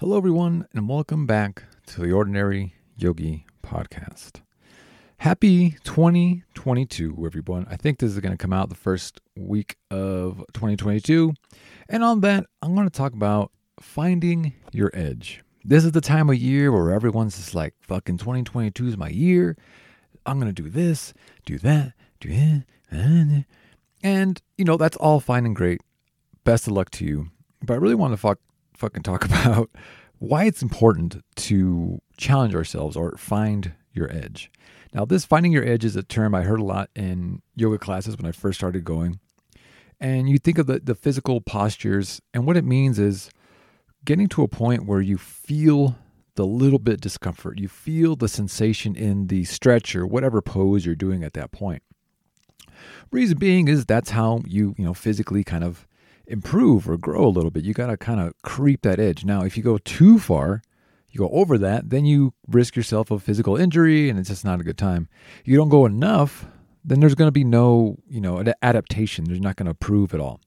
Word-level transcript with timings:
Hello, 0.00 0.16
everyone, 0.16 0.66
and 0.72 0.88
welcome 0.88 1.26
back 1.26 1.64
to 1.84 2.00
the 2.00 2.10
Ordinary 2.10 2.72
Yogi 2.96 3.44
Podcast. 3.62 4.40
Happy 5.18 5.76
2022, 5.84 7.22
everyone. 7.26 7.66
I 7.68 7.76
think 7.76 7.98
this 7.98 8.12
is 8.12 8.18
going 8.20 8.32
to 8.32 8.38
come 8.38 8.54
out 8.54 8.70
the 8.70 8.74
first 8.74 9.20
week 9.36 9.76
of 9.90 10.38
2022. 10.54 11.34
And 11.90 12.02
on 12.02 12.22
that, 12.22 12.46
I'm 12.62 12.74
going 12.74 12.88
to 12.88 12.96
talk 12.96 13.12
about 13.12 13.52
finding 13.78 14.54
your 14.72 14.90
edge. 14.94 15.42
This 15.64 15.84
is 15.84 15.92
the 15.92 16.00
time 16.00 16.30
of 16.30 16.36
year 16.36 16.72
where 16.72 16.94
everyone's 16.94 17.36
just 17.36 17.54
like, 17.54 17.74
fucking 17.82 18.16
2022 18.16 18.86
is 18.86 18.96
my 18.96 19.10
year. 19.10 19.54
I'm 20.24 20.40
going 20.40 20.50
to 20.50 20.62
do 20.62 20.70
this, 20.70 21.12
do 21.44 21.58
that, 21.58 21.92
do 22.20 22.30
that. 22.30 23.44
And, 24.02 24.40
you 24.56 24.64
know, 24.64 24.78
that's 24.78 24.96
all 24.96 25.20
fine 25.20 25.44
and 25.44 25.54
great. 25.54 25.82
Best 26.44 26.66
of 26.66 26.72
luck 26.72 26.88
to 26.92 27.04
you. 27.04 27.28
But 27.62 27.74
I 27.74 27.76
really 27.76 27.94
want 27.94 28.14
to 28.14 28.16
fuck, 28.16 28.38
fucking 28.80 29.02
talk 29.02 29.24
about 29.26 29.70
why 30.18 30.44
it's 30.44 30.62
important 30.62 31.22
to 31.36 32.00
challenge 32.16 32.54
ourselves 32.54 32.96
or 32.96 33.16
find 33.16 33.72
your 33.92 34.10
edge. 34.12 34.50
Now, 34.92 35.04
this 35.04 35.24
finding 35.24 35.52
your 35.52 35.64
edge 35.64 35.84
is 35.84 35.94
a 35.94 36.02
term 36.02 36.34
I 36.34 36.42
heard 36.42 36.60
a 36.60 36.64
lot 36.64 36.90
in 36.96 37.42
yoga 37.54 37.78
classes 37.78 38.16
when 38.16 38.26
I 38.26 38.32
first 38.32 38.58
started 38.58 38.84
going. 38.84 39.20
And 40.00 40.28
you 40.28 40.38
think 40.38 40.58
of 40.58 40.66
the, 40.66 40.80
the 40.80 40.94
physical 40.94 41.40
postures, 41.40 42.20
and 42.32 42.46
what 42.46 42.56
it 42.56 42.64
means 42.64 42.98
is 42.98 43.30
getting 44.04 44.28
to 44.28 44.42
a 44.42 44.48
point 44.48 44.86
where 44.86 45.02
you 45.02 45.18
feel 45.18 45.96
the 46.34 46.46
little 46.46 46.78
bit 46.78 47.00
discomfort. 47.00 47.58
You 47.58 47.68
feel 47.68 48.16
the 48.16 48.28
sensation 48.28 48.96
in 48.96 49.26
the 49.26 49.44
stretch 49.44 49.94
or 49.94 50.06
whatever 50.06 50.40
pose 50.40 50.86
you're 50.86 50.94
doing 50.94 51.22
at 51.22 51.34
that 51.34 51.52
point. 51.52 51.82
Reason 53.10 53.36
being 53.36 53.68
is 53.68 53.84
that's 53.84 54.10
how 54.10 54.40
you, 54.46 54.74
you 54.78 54.84
know, 54.84 54.94
physically 54.94 55.44
kind 55.44 55.62
of 55.62 55.86
improve 56.30 56.88
or 56.88 56.96
grow 56.96 57.26
a 57.26 57.28
little 57.28 57.50
bit. 57.50 57.64
You 57.64 57.74
got 57.74 57.88
to 57.88 57.96
kind 57.96 58.20
of 58.20 58.32
creep 58.42 58.82
that 58.82 59.00
edge. 59.00 59.24
Now, 59.24 59.42
if 59.42 59.56
you 59.56 59.62
go 59.62 59.78
too 59.78 60.18
far, 60.18 60.62
you 61.10 61.18
go 61.18 61.28
over 61.30 61.58
that, 61.58 61.90
then 61.90 62.04
you 62.04 62.34
risk 62.46 62.76
yourself 62.76 63.10
of 63.10 63.22
physical 63.22 63.56
injury 63.56 64.08
and 64.08 64.18
it's 64.18 64.28
just 64.28 64.44
not 64.44 64.60
a 64.60 64.64
good 64.64 64.78
time. 64.78 65.08
You 65.44 65.56
don't 65.56 65.68
go 65.68 65.84
enough, 65.84 66.46
then 66.84 67.00
there's 67.00 67.16
going 67.16 67.28
to 67.28 67.32
be 67.32 67.44
no, 67.44 67.98
you 68.08 68.20
know, 68.20 68.42
adaptation. 68.62 69.24
There's 69.24 69.40
not 69.40 69.56
going 69.56 69.66
to 69.66 69.70
improve 69.70 70.14
at 70.14 70.20
all. 70.20 70.40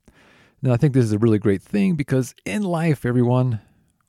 Now, 0.62 0.72
I 0.72 0.78
think 0.78 0.94
this 0.94 1.04
is 1.04 1.12
a 1.12 1.18
really 1.18 1.40
great 1.40 1.62
thing 1.62 1.96
because 1.96 2.34
in 2.46 2.64
life, 2.64 3.06
everyone, 3.06 3.60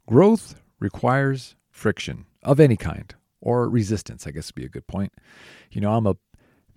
growth 0.07 0.55
requires 0.79 1.57
friction 1.71 2.27
of 2.45 2.61
any 2.61 2.77
kind 2.77 3.13
or 3.41 3.69
resistance, 3.69 4.27
I 4.27 4.31
guess 4.31 4.49
would 4.49 4.55
be 4.55 4.65
a 4.65 4.69
good 4.69 4.87
point. 4.87 5.13
You 5.71 5.81
know, 5.81 5.93
I'm 5.93 6.07
a 6.07 6.17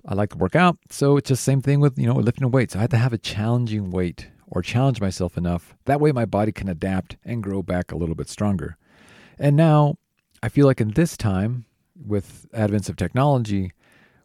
I 0.10 0.14
like 0.14 0.30
to 0.30 0.38
work 0.38 0.56
out, 0.56 0.78
so 0.90 1.18
it's 1.18 1.28
just 1.28 1.42
the 1.42 1.52
same 1.52 1.62
thing 1.62 1.82
with, 1.82 2.00
you 2.00 2.08
know, 2.08 2.14
lifting 2.14 2.50
weights. 2.50 2.78
I 2.78 2.80
have 2.80 2.92
to 2.92 2.98
have 2.98 3.12
a 3.12 3.18
challenging 3.18 3.92
weight 3.92 4.30
or 4.48 4.62
challenge 4.62 5.02
myself 5.02 5.38
enough. 5.38 5.76
That 5.86 6.00
way 6.00 6.12
my 6.12 6.26
body 6.26 6.52
can 6.52 6.70
adapt 6.70 7.18
and 7.24 7.44
grow 7.44 7.62
back 7.62 7.92
a 7.92 7.98
little 7.98 8.16
bit 8.16 8.30
stronger. 8.30 8.78
And 9.38 9.56
now 9.56 9.98
I 10.42 10.50
feel 10.50 10.66
like 10.66 10.82
in 10.82 10.92
this 10.92 11.18
time 11.18 11.66
with 11.96 12.48
advents 12.54 12.90
of 12.90 12.96
technology, 12.96 13.72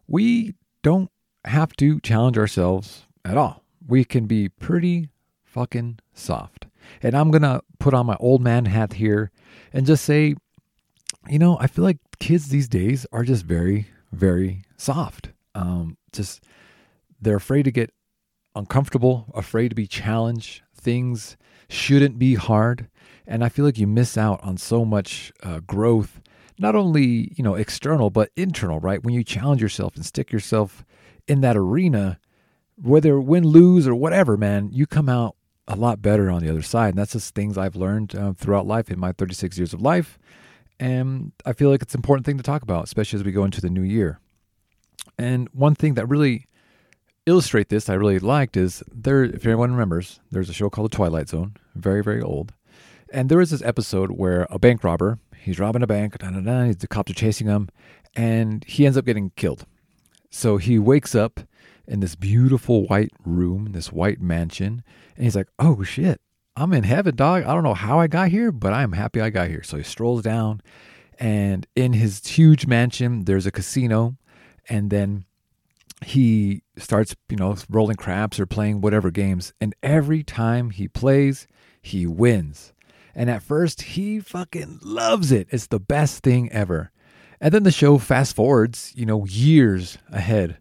we 0.07 0.55
don't 0.81 1.09
have 1.45 1.75
to 1.77 1.99
challenge 2.01 2.37
ourselves 2.37 3.05
at 3.25 3.37
all. 3.37 3.63
We 3.85 4.05
can 4.05 4.25
be 4.25 4.49
pretty 4.49 5.09
fucking 5.43 5.99
soft. 6.13 6.67
And 7.01 7.15
I'm 7.15 7.31
going 7.31 7.43
to 7.43 7.61
put 7.79 7.93
on 7.93 8.05
my 8.05 8.17
old 8.19 8.41
man 8.41 8.65
hat 8.65 8.93
here 8.93 9.31
and 9.71 9.85
just 9.85 10.03
say, 10.03 10.35
you 11.29 11.39
know, 11.39 11.57
I 11.59 11.67
feel 11.67 11.83
like 11.83 11.99
kids 12.19 12.49
these 12.49 12.67
days 12.67 13.05
are 13.11 13.23
just 13.23 13.45
very, 13.45 13.87
very 14.11 14.63
soft. 14.77 15.29
Um, 15.55 15.97
just 16.11 16.43
they're 17.21 17.37
afraid 17.37 17.63
to 17.63 17.71
get 17.71 17.93
uncomfortable, 18.55 19.25
afraid 19.33 19.69
to 19.69 19.75
be 19.75 19.87
challenged. 19.87 20.61
Things 20.75 21.37
shouldn't 21.69 22.19
be 22.19 22.35
hard, 22.35 22.87
and 23.25 23.43
I 23.43 23.49
feel 23.49 23.65
like 23.65 23.77
you 23.77 23.87
miss 23.87 24.17
out 24.17 24.43
on 24.43 24.57
so 24.57 24.85
much 24.85 25.31
uh, 25.41 25.59
growth, 25.59 26.21
not 26.59 26.75
only 26.75 27.33
you 27.35 27.43
know 27.43 27.55
external 27.55 28.09
but 28.09 28.31
internal. 28.35 28.79
Right 28.79 29.03
when 29.03 29.13
you 29.13 29.23
challenge 29.23 29.61
yourself 29.61 29.95
and 29.95 30.05
stick 30.05 30.31
yourself 30.31 30.85
in 31.27 31.41
that 31.41 31.57
arena, 31.57 32.19
whether 32.75 33.19
win, 33.19 33.45
lose, 33.45 33.87
or 33.87 33.95
whatever, 33.95 34.37
man, 34.37 34.69
you 34.71 34.85
come 34.85 35.09
out 35.09 35.35
a 35.67 35.75
lot 35.75 36.01
better 36.01 36.29
on 36.29 36.41
the 36.41 36.49
other 36.49 36.61
side. 36.61 36.89
And 36.89 36.97
that's 36.97 37.13
just 37.13 37.33
things 37.35 37.57
I've 37.57 37.75
learned 37.75 38.15
uh, 38.15 38.33
throughout 38.33 38.67
life 38.67 38.89
in 38.91 38.99
my 38.99 39.13
36 39.13 39.57
years 39.57 39.73
of 39.73 39.81
life. 39.81 40.19
And 40.79 41.31
I 41.45 41.53
feel 41.53 41.69
like 41.69 41.81
it's 41.81 41.93
an 41.93 41.99
important 41.99 42.25
thing 42.25 42.37
to 42.37 42.43
talk 42.43 42.63
about, 42.63 42.83
especially 42.83 43.19
as 43.19 43.23
we 43.23 43.31
go 43.31 43.45
into 43.45 43.61
the 43.61 43.69
new 43.69 43.83
year. 43.83 44.19
And 45.17 45.47
one 45.53 45.75
thing 45.75 45.93
that 45.93 46.07
really 46.07 46.47
illustrate 47.25 47.69
this 47.69 47.89
I 47.89 47.93
really 47.93 48.19
liked 48.19 48.57
is 48.57 48.83
there 48.91 49.23
if 49.23 49.45
anyone 49.45 49.71
remembers, 49.71 50.19
there's 50.31 50.49
a 50.49 50.53
show 50.53 50.69
called 50.69 50.91
The 50.91 50.95
Twilight 50.95 51.29
Zone, 51.29 51.55
very, 51.75 52.03
very 52.03 52.21
old. 52.21 52.53
And 53.11 53.29
there 53.29 53.41
is 53.41 53.51
this 53.51 53.61
episode 53.61 54.11
where 54.11 54.47
a 54.49 54.59
bank 54.59 54.83
robber, 54.83 55.19
he's 55.37 55.59
robbing 55.59 55.83
a 55.83 55.87
bank, 55.87 56.17
da, 56.17 56.31
da, 56.31 56.41
da, 56.41 56.73
the 56.73 56.87
cops 56.87 57.11
are 57.11 57.15
chasing 57.15 57.47
him, 57.47 57.69
and 58.15 58.63
he 58.65 58.85
ends 58.85 58.97
up 58.97 59.05
getting 59.05 59.31
killed. 59.35 59.65
So 60.29 60.57
he 60.57 60.79
wakes 60.79 61.13
up 61.13 61.41
in 61.87 61.99
this 61.99 62.15
beautiful 62.15 62.85
white 62.87 63.11
room, 63.23 63.71
this 63.71 63.91
white 63.91 64.19
mansion, 64.19 64.83
and 65.15 65.23
he's 65.23 65.35
like, 65.35 65.47
Oh 65.59 65.83
shit, 65.83 66.21
I'm 66.55 66.73
in 66.73 66.83
heaven, 66.83 67.15
dog. 67.15 67.43
I 67.43 67.53
don't 67.53 67.63
know 67.63 67.73
how 67.73 67.99
I 67.99 68.07
got 68.07 68.29
here, 68.29 68.51
but 68.51 68.73
I'm 68.73 68.93
happy 68.93 69.21
I 69.21 69.29
got 69.29 69.49
here. 69.49 69.63
So 69.63 69.77
he 69.77 69.83
strolls 69.83 70.23
down, 70.23 70.61
and 71.19 71.67
in 71.75 71.93
his 71.93 72.25
huge 72.25 72.65
mansion, 72.65 73.25
there's 73.25 73.45
a 73.45 73.51
casino, 73.51 74.17
and 74.69 74.89
then 74.89 75.25
he 76.05 76.63
starts, 76.77 77.15
you 77.29 77.37
know, 77.37 77.55
rolling 77.69 77.95
craps 77.95 78.39
or 78.39 78.45
playing 78.45 78.81
whatever 78.81 79.11
games. 79.11 79.53
And 79.59 79.75
every 79.83 80.23
time 80.23 80.69
he 80.69 80.87
plays, 80.87 81.47
he 81.81 82.05
wins. 82.07 82.73
And 83.15 83.29
at 83.29 83.43
first, 83.43 83.81
he 83.81 84.19
fucking 84.19 84.79
loves 84.81 85.31
it. 85.31 85.47
It's 85.51 85.67
the 85.67 85.79
best 85.79 86.23
thing 86.23 86.51
ever. 86.51 86.91
And 87.39 87.53
then 87.53 87.63
the 87.63 87.71
show 87.71 87.97
fast 87.97 88.35
forwards, 88.35 88.91
you 88.95 89.05
know, 89.05 89.25
years 89.25 89.97
ahead. 90.11 90.57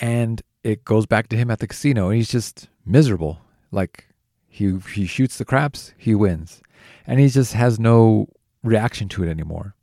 And 0.00 0.42
it 0.62 0.84
goes 0.84 1.06
back 1.06 1.28
to 1.28 1.36
him 1.36 1.50
at 1.50 1.60
the 1.60 1.66
casino. 1.66 2.08
And 2.08 2.16
he's 2.16 2.30
just 2.30 2.68
miserable. 2.84 3.40
Like 3.70 4.08
he, 4.48 4.78
he 4.94 5.06
shoots 5.06 5.38
the 5.38 5.44
craps, 5.44 5.92
he 5.96 6.14
wins. 6.14 6.62
And 7.06 7.20
he 7.20 7.28
just 7.28 7.52
has 7.52 7.78
no 7.78 8.28
reaction 8.62 9.08
to 9.10 9.22
it 9.22 9.28
anymore. 9.28 9.74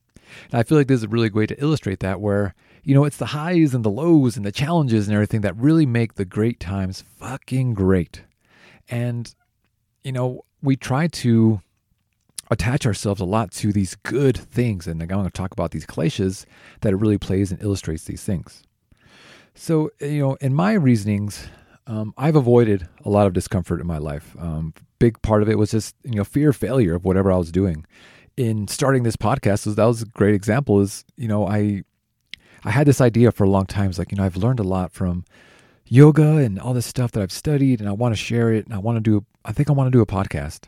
And 0.51 0.59
I 0.59 0.63
feel 0.63 0.77
like 0.77 0.87
this 0.87 0.97
is 0.97 1.03
a 1.03 1.09
really 1.09 1.29
great 1.29 1.49
to 1.49 1.61
illustrate 1.61 1.99
that 1.99 2.19
where 2.19 2.55
you 2.83 2.95
know, 2.95 3.05
it's 3.05 3.17
the 3.17 3.27
highs 3.27 3.73
and 3.73 3.83
the 3.83 3.89
lows 3.89 4.37
and 4.37 4.45
the 4.45 4.51
challenges 4.51 5.07
and 5.07 5.13
everything 5.13 5.41
that 5.41 5.55
really 5.55 5.85
make 5.85 6.15
the 6.15 6.25
great 6.25 6.59
times 6.59 7.03
fucking 7.17 7.73
great. 7.73 8.23
And, 8.89 9.33
you 10.03 10.11
know, 10.11 10.45
we 10.61 10.75
try 10.75 11.07
to 11.07 11.61
attach 12.49 12.85
ourselves 12.85 13.21
a 13.21 13.25
lot 13.25 13.51
to 13.51 13.71
these 13.71 13.95
good 13.95 14.37
things. 14.37 14.87
And 14.87 15.01
I'm 15.01 15.07
going 15.07 15.25
to 15.25 15.31
talk 15.31 15.51
about 15.51 15.71
these 15.71 15.85
cliches 15.85 16.45
that 16.81 16.91
it 16.91 16.97
really 16.97 17.17
plays 17.17 17.51
and 17.51 17.61
illustrates 17.61 18.03
these 18.03 18.23
things. 18.23 18.63
So, 19.53 19.91
you 19.99 20.19
know, 20.19 20.35
in 20.35 20.53
my 20.53 20.73
reasonings, 20.73 21.47
um, 21.87 22.13
I've 22.17 22.35
avoided 22.35 22.87
a 23.05 23.09
lot 23.09 23.27
of 23.27 23.33
discomfort 23.33 23.79
in 23.79 23.87
my 23.87 23.97
life. 23.97 24.35
Um, 24.39 24.73
big 24.99 25.21
part 25.21 25.41
of 25.41 25.49
it 25.49 25.57
was 25.57 25.71
just, 25.71 25.95
you 26.03 26.15
know, 26.15 26.23
fear 26.23 26.49
of 26.49 26.55
failure 26.55 26.95
of 26.95 27.05
whatever 27.05 27.31
I 27.31 27.37
was 27.37 27.51
doing. 27.51 27.85
In 28.37 28.67
starting 28.67 29.03
this 29.03 29.17
podcast, 29.17 29.75
that 29.75 29.83
was 29.83 30.01
a 30.01 30.05
great 30.05 30.33
example. 30.33 30.79
Is 30.79 31.03
you 31.17 31.27
know, 31.27 31.47
I 31.47 31.83
I 32.63 32.71
had 32.71 32.87
this 32.87 33.01
idea 33.01 33.31
for 33.31 33.43
a 33.43 33.49
long 33.49 33.65
time. 33.65 33.89
It's 33.89 33.99
like, 33.99 34.11
you 34.11 34.17
know, 34.17 34.23
I've 34.23 34.37
learned 34.37 34.59
a 34.59 34.63
lot 34.63 34.91
from 34.91 35.25
yoga 35.87 36.37
and 36.37 36.59
all 36.59 36.73
this 36.73 36.85
stuff 36.85 37.11
that 37.11 37.21
I've 37.23 37.31
studied, 37.31 37.79
and 37.79 37.89
I 37.89 37.91
want 37.91 38.13
to 38.13 38.21
share 38.21 38.51
it. 38.51 38.65
And 38.65 38.73
I 38.73 38.77
want 38.77 38.97
to 38.97 39.01
do, 39.01 39.25
I 39.43 39.51
think 39.51 39.69
I 39.69 39.73
want 39.73 39.87
to 39.87 39.91
do 39.91 40.01
a 40.01 40.05
podcast. 40.05 40.67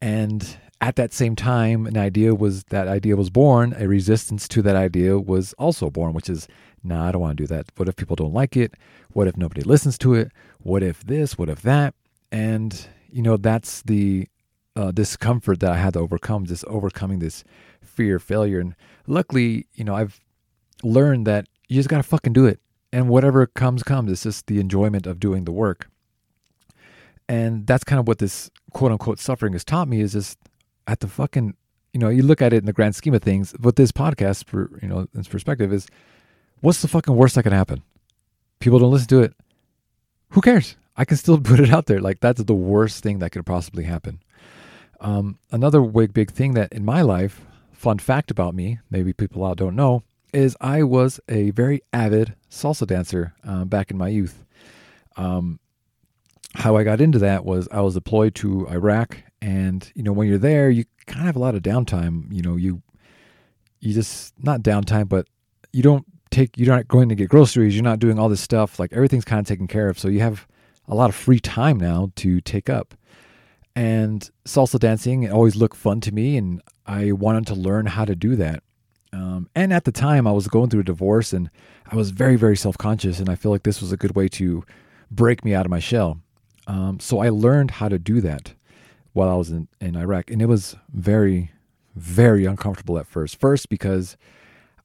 And 0.00 0.56
at 0.80 0.96
that 0.96 1.12
same 1.12 1.36
time, 1.36 1.86
an 1.86 1.96
idea 1.96 2.34
was 2.34 2.64
that 2.64 2.88
idea 2.88 3.16
was 3.16 3.30
born. 3.30 3.74
A 3.78 3.86
resistance 3.86 4.48
to 4.48 4.62
that 4.62 4.76
idea 4.76 5.18
was 5.18 5.52
also 5.54 5.90
born, 5.90 6.14
which 6.14 6.28
is, 6.28 6.48
nah, 6.82 7.08
I 7.08 7.12
don't 7.12 7.20
want 7.20 7.36
to 7.36 7.42
do 7.42 7.46
that. 7.48 7.66
What 7.76 7.88
if 7.88 7.96
people 7.96 8.16
don't 8.16 8.34
like 8.34 8.56
it? 8.56 8.74
What 9.12 9.28
if 9.28 9.36
nobody 9.36 9.62
listens 9.62 9.98
to 9.98 10.14
it? 10.14 10.32
What 10.58 10.82
if 10.82 11.04
this? 11.04 11.38
What 11.38 11.48
if 11.48 11.62
that? 11.62 11.94
And, 12.32 12.86
you 13.10 13.22
know, 13.22 13.36
that's 13.36 13.82
the 13.82 14.28
uh, 14.74 14.90
discomfort 14.90 15.60
that 15.60 15.72
I 15.72 15.76
had 15.76 15.94
to 15.94 16.00
overcome, 16.00 16.46
just 16.46 16.64
overcoming 16.64 17.18
this 17.18 17.44
fear 17.82 18.16
of 18.16 18.22
failure. 18.22 18.60
And 18.60 18.74
luckily, 19.06 19.66
you 19.74 19.84
know, 19.84 19.94
I've 19.94 20.20
learn 20.84 21.24
that 21.24 21.46
you 21.68 21.76
just 21.76 21.88
got 21.88 21.98
to 21.98 22.02
fucking 22.02 22.32
do 22.32 22.46
it. 22.46 22.60
And 22.92 23.08
whatever 23.08 23.46
comes, 23.46 23.82
comes. 23.82 24.10
It's 24.10 24.24
just 24.24 24.46
the 24.46 24.58
enjoyment 24.58 25.06
of 25.06 25.20
doing 25.20 25.44
the 25.44 25.52
work. 25.52 25.88
And 27.28 27.66
that's 27.66 27.84
kind 27.84 28.00
of 28.00 28.08
what 28.08 28.18
this 28.18 28.50
quote 28.72 28.90
unquote 28.90 29.20
suffering 29.20 29.52
has 29.52 29.64
taught 29.64 29.86
me 29.86 30.00
is 30.00 30.12
just 30.12 30.36
at 30.88 30.98
the 30.98 31.06
fucking, 31.06 31.54
you 31.92 32.00
know, 32.00 32.08
you 32.08 32.22
look 32.22 32.42
at 32.42 32.52
it 32.52 32.58
in 32.58 32.66
the 32.66 32.72
grand 32.72 32.96
scheme 32.96 33.14
of 33.14 33.22
things, 33.22 33.54
what 33.60 33.76
this 33.76 33.92
podcast, 33.92 34.46
for, 34.46 34.78
you 34.82 34.88
know, 34.88 35.06
its 35.14 35.28
perspective 35.28 35.72
is 35.72 35.86
what's 36.60 36.82
the 36.82 36.88
fucking 36.88 37.14
worst 37.14 37.36
that 37.36 37.44
could 37.44 37.52
happen? 37.52 37.82
People 38.58 38.80
don't 38.80 38.90
listen 38.90 39.08
to 39.08 39.22
it. 39.22 39.34
Who 40.30 40.40
cares? 40.40 40.76
I 40.96 41.04
can 41.04 41.16
still 41.16 41.40
put 41.40 41.60
it 41.60 41.70
out 41.70 41.86
there. 41.86 42.00
Like 42.00 42.18
that's 42.18 42.42
the 42.42 42.54
worst 42.54 43.02
thing 43.04 43.20
that 43.20 43.30
could 43.30 43.46
possibly 43.46 43.84
happen. 43.84 44.20
Um, 45.00 45.38
another 45.52 45.80
big, 45.80 46.12
big 46.12 46.32
thing 46.32 46.54
that 46.54 46.72
in 46.72 46.84
my 46.84 47.02
life, 47.02 47.46
fun 47.72 47.98
fact 47.98 48.30
about 48.30 48.54
me, 48.54 48.80
maybe 48.90 49.12
people 49.12 49.44
out 49.44 49.56
don't 49.56 49.76
know, 49.76 50.02
is 50.32 50.56
I 50.60 50.82
was 50.82 51.20
a 51.28 51.50
very 51.50 51.82
avid 51.92 52.34
salsa 52.50 52.86
dancer 52.86 53.34
uh, 53.44 53.64
back 53.64 53.90
in 53.90 53.98
my 53.98 54.08
youth. 54.08 54.44
Um, 55.16 55.60
how 56.54 56.76
I 56.76 56.84
got 56.84 57.00
into 57.00 57.18
that 57.20 57.44
was 57.44 57.68
I 57.70 57.80
was 57.80 57.94
deployed 57.94 58.34
to 58.36 58.66
Iraq, 58.68 59.22
and 59.40 59.90
you 59.94 60.02
know 60.02 60.12
when 60.12 60.28
you're 60.28 60.38
there, 60.38 60.70
you 60.70 60.84
kind 61.06 61.20
of 61.20 61.26
have 61.26 61.36
a 61.36 61.40
lot 61.40 61.54
of 61.54 61.62
downtime. 61.62 62.32
You 62.32 62.42
know, 62.42 62.56
you 62.56 62.82
you 63.80 63.94
just 63.94 64.34
not 64.42 64.62
downtime, 64.62 65.08
but 65.08 65.26
you 65.72 65.82
don't 65.82 66.04
take 66.30 66.56
you're 66.58 66.74
not 66.74 66.88
going 66.88 67.08
to 67.08 67.14
get 67.14 67.28
groceries. 67.28 67.74
You're 67.74 67.84
not 67.84 67.98
doing 67.98 68.18
all 68.18 68.28
this 68.28 68.40
stuff. 68.40 68.78
Like 68.78 68.92
everything's 68.92 69.24
kind 69.24 69.40
of 69.40 69.46
taken 69.46 69.66
care 69.66 69.88
of, 69.88 69.98
so 69.98 70.08
you 70.08 70.20
have 70.20 70.46
a 70.88 70.94
lot 70.94 71.08
of 71.08 71.14
free 71.14 71.40
time 71.40 71.78
now 71.78 72.10
to 72.16 72.40
take 72.40 72.68
up. 72.68 72.94
And 73.76 74.28
salsa 74.44 74.78
dancing 74.80 75.30
always 75.30 75.54
looked 75.54 75.76
fun 75.76 76.00
to 76.02 76.12
me, 76.12 76.36
and 76.36 76.60
I 76.86 77.12
wanted 77.12 77.46
to 77.48 77.54
learn 77.54 77.86
how 77.86 78.04
to 78.04 78.16
do 78.16 78.34
that. 78.36 78.64
Um, 79.12 79.48
and 79.54 79.72
at 79.72 79.84
the 79.84 79.92
time, 79.92 80.26
I 80.26 80.32
was 80.32 80.48
going 80.48 80.70
through 80.70 80.80
a 80.80 80.84
divorce, 80.84 81.32
and 81.32 81.50
I 81.90 81.96
was 81.96 82.10
very, 82.10 82.36
very 82.36 82.56
self 82.56 82.78
conscious, 82.78 83.18
and 83.18 83.28
I 83.28 83.34
feel 83.34 83.50
like 83.50 83.64
this 83.64 83.80
was 83.80 83.92
a 83.92 83.96
good 83.96 84.14
way 84.14 84.28
to 84.28 84.64
break 85.10 85.44
me 85.44 85.54
out 85.54 85.66
of 85.66 85.70
my 85.70 85.80
shell. 85.80 86.20
Um, 86.66 87.00
so 87.00 87.18
I 87.20 87.30
learned 87.30 87.72
how 87.72 87.88
to 87.88 87.98
do 87.98 88.20
that 88.20 88.54
while 89.12 89.28
I 89.28 89.34
was 89.34 89.50
in, 89.50 89.68
in 89.80 89.96
Iraq, 89.96 90.30
and 90.30 90.40
it 90.40 90.46
was 90.46 90.76
very, 90.92 91.50
very 91.96 92.44
uncomfortable 92.44 92.98
at 92.98 93.06
first. 93.06 93.40
First, 93.40 93.68
because 93.68 94.16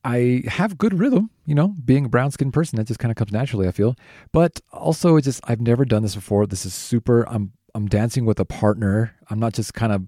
I 0.04 0.44
have 0.48 0.78
good 0.78 0.98
rhythm, 0.98 1.30
you 1.46 1.54
know, 1.56 1.76
being 1.84 2.06
a 2.06 2.10
brown 2.10 2.32
skinned 2.32 2.54
person, 2.54 2.78
that 2.78 2.88
just 2.88 3.00
kind 3.00 3.12
of 3.12 3.18
comes 3.18 3.32
naturally, 3.32 3.68
I 3.68 3.72
feel. 3.72 3.96
But 4.32 4.62
also, 4.72 5.16
it's 5.18 5.26
just, 5.26 5.42
I've 5.44 5.62
never 5.62 5.86
done 5.86 6.02
this 6.02 6.16
before. 6.16 6.48
This 6.48 6.66
is 6.66 6.74
super, 6.74 7.28
I'm 7.30 7.54
I'm 7.76 7.88
dancing 7.88 8.26
with 8.26 8.40
a 8.40 8.46
partner. 8.46 9.14
I'm 9.30 9.38
not 9.38 9.54
just 9.54 9.74
kind 9.74 9.92
of 9.92 10.04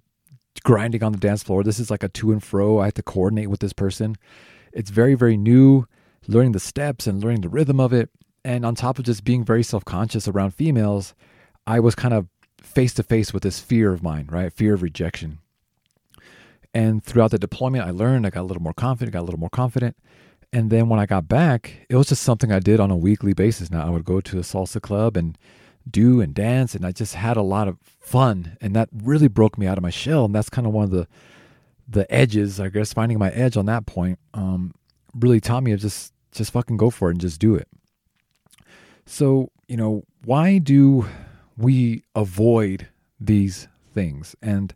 grinding 0.67 1.01
on 1.01 1.13
the 1.13 1.17
dance 1.17 1.43
floor. 1.43 1.63
This 1.63 1.79
is 1.79 1.89
like 1.89 2.03
a 2.03 2.09
to 2.09 2.33
and 2.33 2.43
fro. 2.43 2.79
I 2.79 2.85
have 2.85 2.93
to 2.95 3.01
coordinate 3.01 3.49
with 3.49 3.61
this 3.61 3.71
person. 3.71 4.17
It's 4.73 4.89
very, 4.89 5.13
very 5.13 5.37
new, 5.37 5.85
learning 6.27 6.51
the 6.51 6.59
steps 6.59 7.07
and 7.07 7.23
learning 7.23 7.39
the 7.39 7.47
rhythm 7.47 7.79
of 7.79 7.93
it. 7.93 8.09
And 8.43 8.65
on 8.65 8.75
top 8.75 8.99
of 8.99 9.05
just 9.05 9.23
being 9.23 9.45
very 9.45 9.63
self 9.63 9.85
conscious 9.85 10.27
around 10.27 10.51
females, 10.55 11.15
I 11.65 11.79
was 11.79 11.95
kind 11.95 12.13
of 12.13 12.27
face 12.61 12.93
to 12.95 13.03
face 13.03 13.31
with 13.31 13.43
this 13.43 13.61
fear 13.61 13.93
of 13.93 14.03
mine, 14.03 14.27
right? 14.29 14.51
Fear 14.51 14.73
of 14.73 14.81
rejection. 14.81 15.39
And 16.73 17.01
throughout 17.01 17.31
the 17.31 17.39
deployment, 17.39 17.85
I 17.85 17.91
learned, 17.91 18.27
I 18.27 18.29
got 18.29 18.41
a 18.41 18.49
little 18.49 18.61
more 18.61 18.73
confident, 18.73 19.13
got 19.13 19.21
a 19.21 19.29
little 19.29 19.39
more 19.39 19.49
confident. 19.49 19.95
And 20.51 20.69
then 20.69 20.89
when 20.89 20.99
I 20.99 21.05
got 21.05 21.29
back, 21.29 21.85
it 21.87 21.95
was 21.95 22.09
just 22.09 22.23
something 22.23 22.51
I 22.51 22.59
did 22.59 22.81
on 22.81 22.91
a 22.91 22.97
weekly 22.97 23.31
basis. 23.31 23.71
Now 23.71 23.87
I 23.87 23.89
would 23.89 24.03
go 24.03 24.19
to 24.19 24.37
a 24.37 24.41
salsa 24.41 24.81
club 24.81 25.15
and 25.15 25.37
do 25.91 26.21
and 26.21 26.33
dance 26.33 26.75
and 26.75 26.85
I 26.85 26.91
just 26.91 27.15
had 27.15 27.37
a 27.37 27.41
lot 27.41 27.67
of 27.67 27.77
fun 27.99 28.57
and 28.61 28.75
that 28.75 28.89
really 28.91 29.27
broke 29.27 29.57
me 29.57 29.67
out 29.67 29.77
of 29.77 29.81
my 29.81 29.89
shell 29.89 30.25
and 30.25 30.35
that's 30.35 30.49
kind 30.49 30.67
of 30.67 30.73
one 30.73 30.83
of 30.85 30.91
the 30.91 31.07
the 31.87 32.11
edges 32.13 32.59
I 32.59 32.69
guess 32.69 32.93
finding 32.93 33.17
my 33.17 33.29
edge 33.31 33.55
on 33.55 33.65
that 33.67 33.85
point 33.85 34.19
um, 34.33 34.73
really 35.15 35.39
taught 35.39 35.63
me 35.63 35.71
to 35.71 35.77
just 35.77 36.13
just 36.31 36.51
fucking 36.51 36.77
go 36.77 36.89
for 36.89 37.09
it 37.09 37.13
and 37.13 37.21
just 37.21 37.39
do 37.39 37.55
it. 37.55 37.67
So 39.05 39.51
you 39.67 39.77
know 39.77 40.03
why 40.25 40.57
do 40.57 41.07
we 41.57 42.03
avoid 42.15 42.87
these 43.19 43.67
things? 43.93 44.35
And 44.41 44.73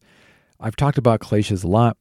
I've 0.59 0.75
talked 0.75 0.97
about 0.97 1.19
kleshas 1.19 1.63
a 1.63 1.67
lot 1.67 1.97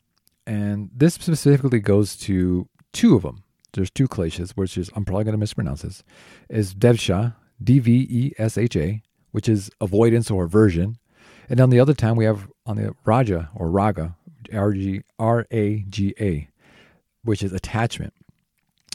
and 0.47 0.91
this 0.95 1.15
specifically 1.15 1.81
goes 1.81 2.17
to 2.17 2.69
two 2.93 3.15
of 3.15 3.23
them 3.23 3.43
there's 3.73 3.91
two 3.91 4.09
kleshas 4.09 4.51
which 4.53 4.77
is 4.77 4.91
I'm 4.95 5.05
probably 5.05 5.25
going 5.25 5.35
to 5.35 5.39
mispronounce 5.39 5.83
this 5.83 6.03
is 6.49 6.75
devsha 6.75 7.35
D 7.63 7.79
V 7.79 8.07
E 8.11 8.33
S 8.39 8.57
H 8.57 8.77
A, 8.77 9.03
which 9.33 9.49
is 9.49 9.71
avoidance 9.81 10.31
or 10.31 10.45
aversion. 10.45 10.99
And 11.49 11.61
on 11.61 11.71
the 11.71 11.81
other 11.81 11.95
time, 11.95 12.17
we 12.17 12.25
have 12.25 12.49
on 12.67 12.77
the 12.77 12.95
Raja 13.05 13.51
or 13.55 13.71
Raga, 13.71 14.17
R 14.53 15.47
A 15.51 15.85
G 15.89 16.15
A, 16.21 16.49
which 17.25 17.43
is 17.43 17.53
attachment. 17.53 18.15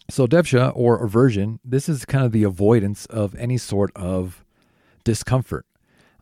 So 0.09 0.27
devsha 0.27 0.71
or 0.75 1.03
aversion, 1.03 1.59
this 1.63 1.89
is 1.89 2.05
kind 2.05 2.23
of 2.23 2.31
the 2.31 2.43
avoidance 2.43 3.05
of 3.07 3.35
any 3.35 3.57
sort 3.57 3.91
of 3.95 4.45
discomfort. 5.03 5.65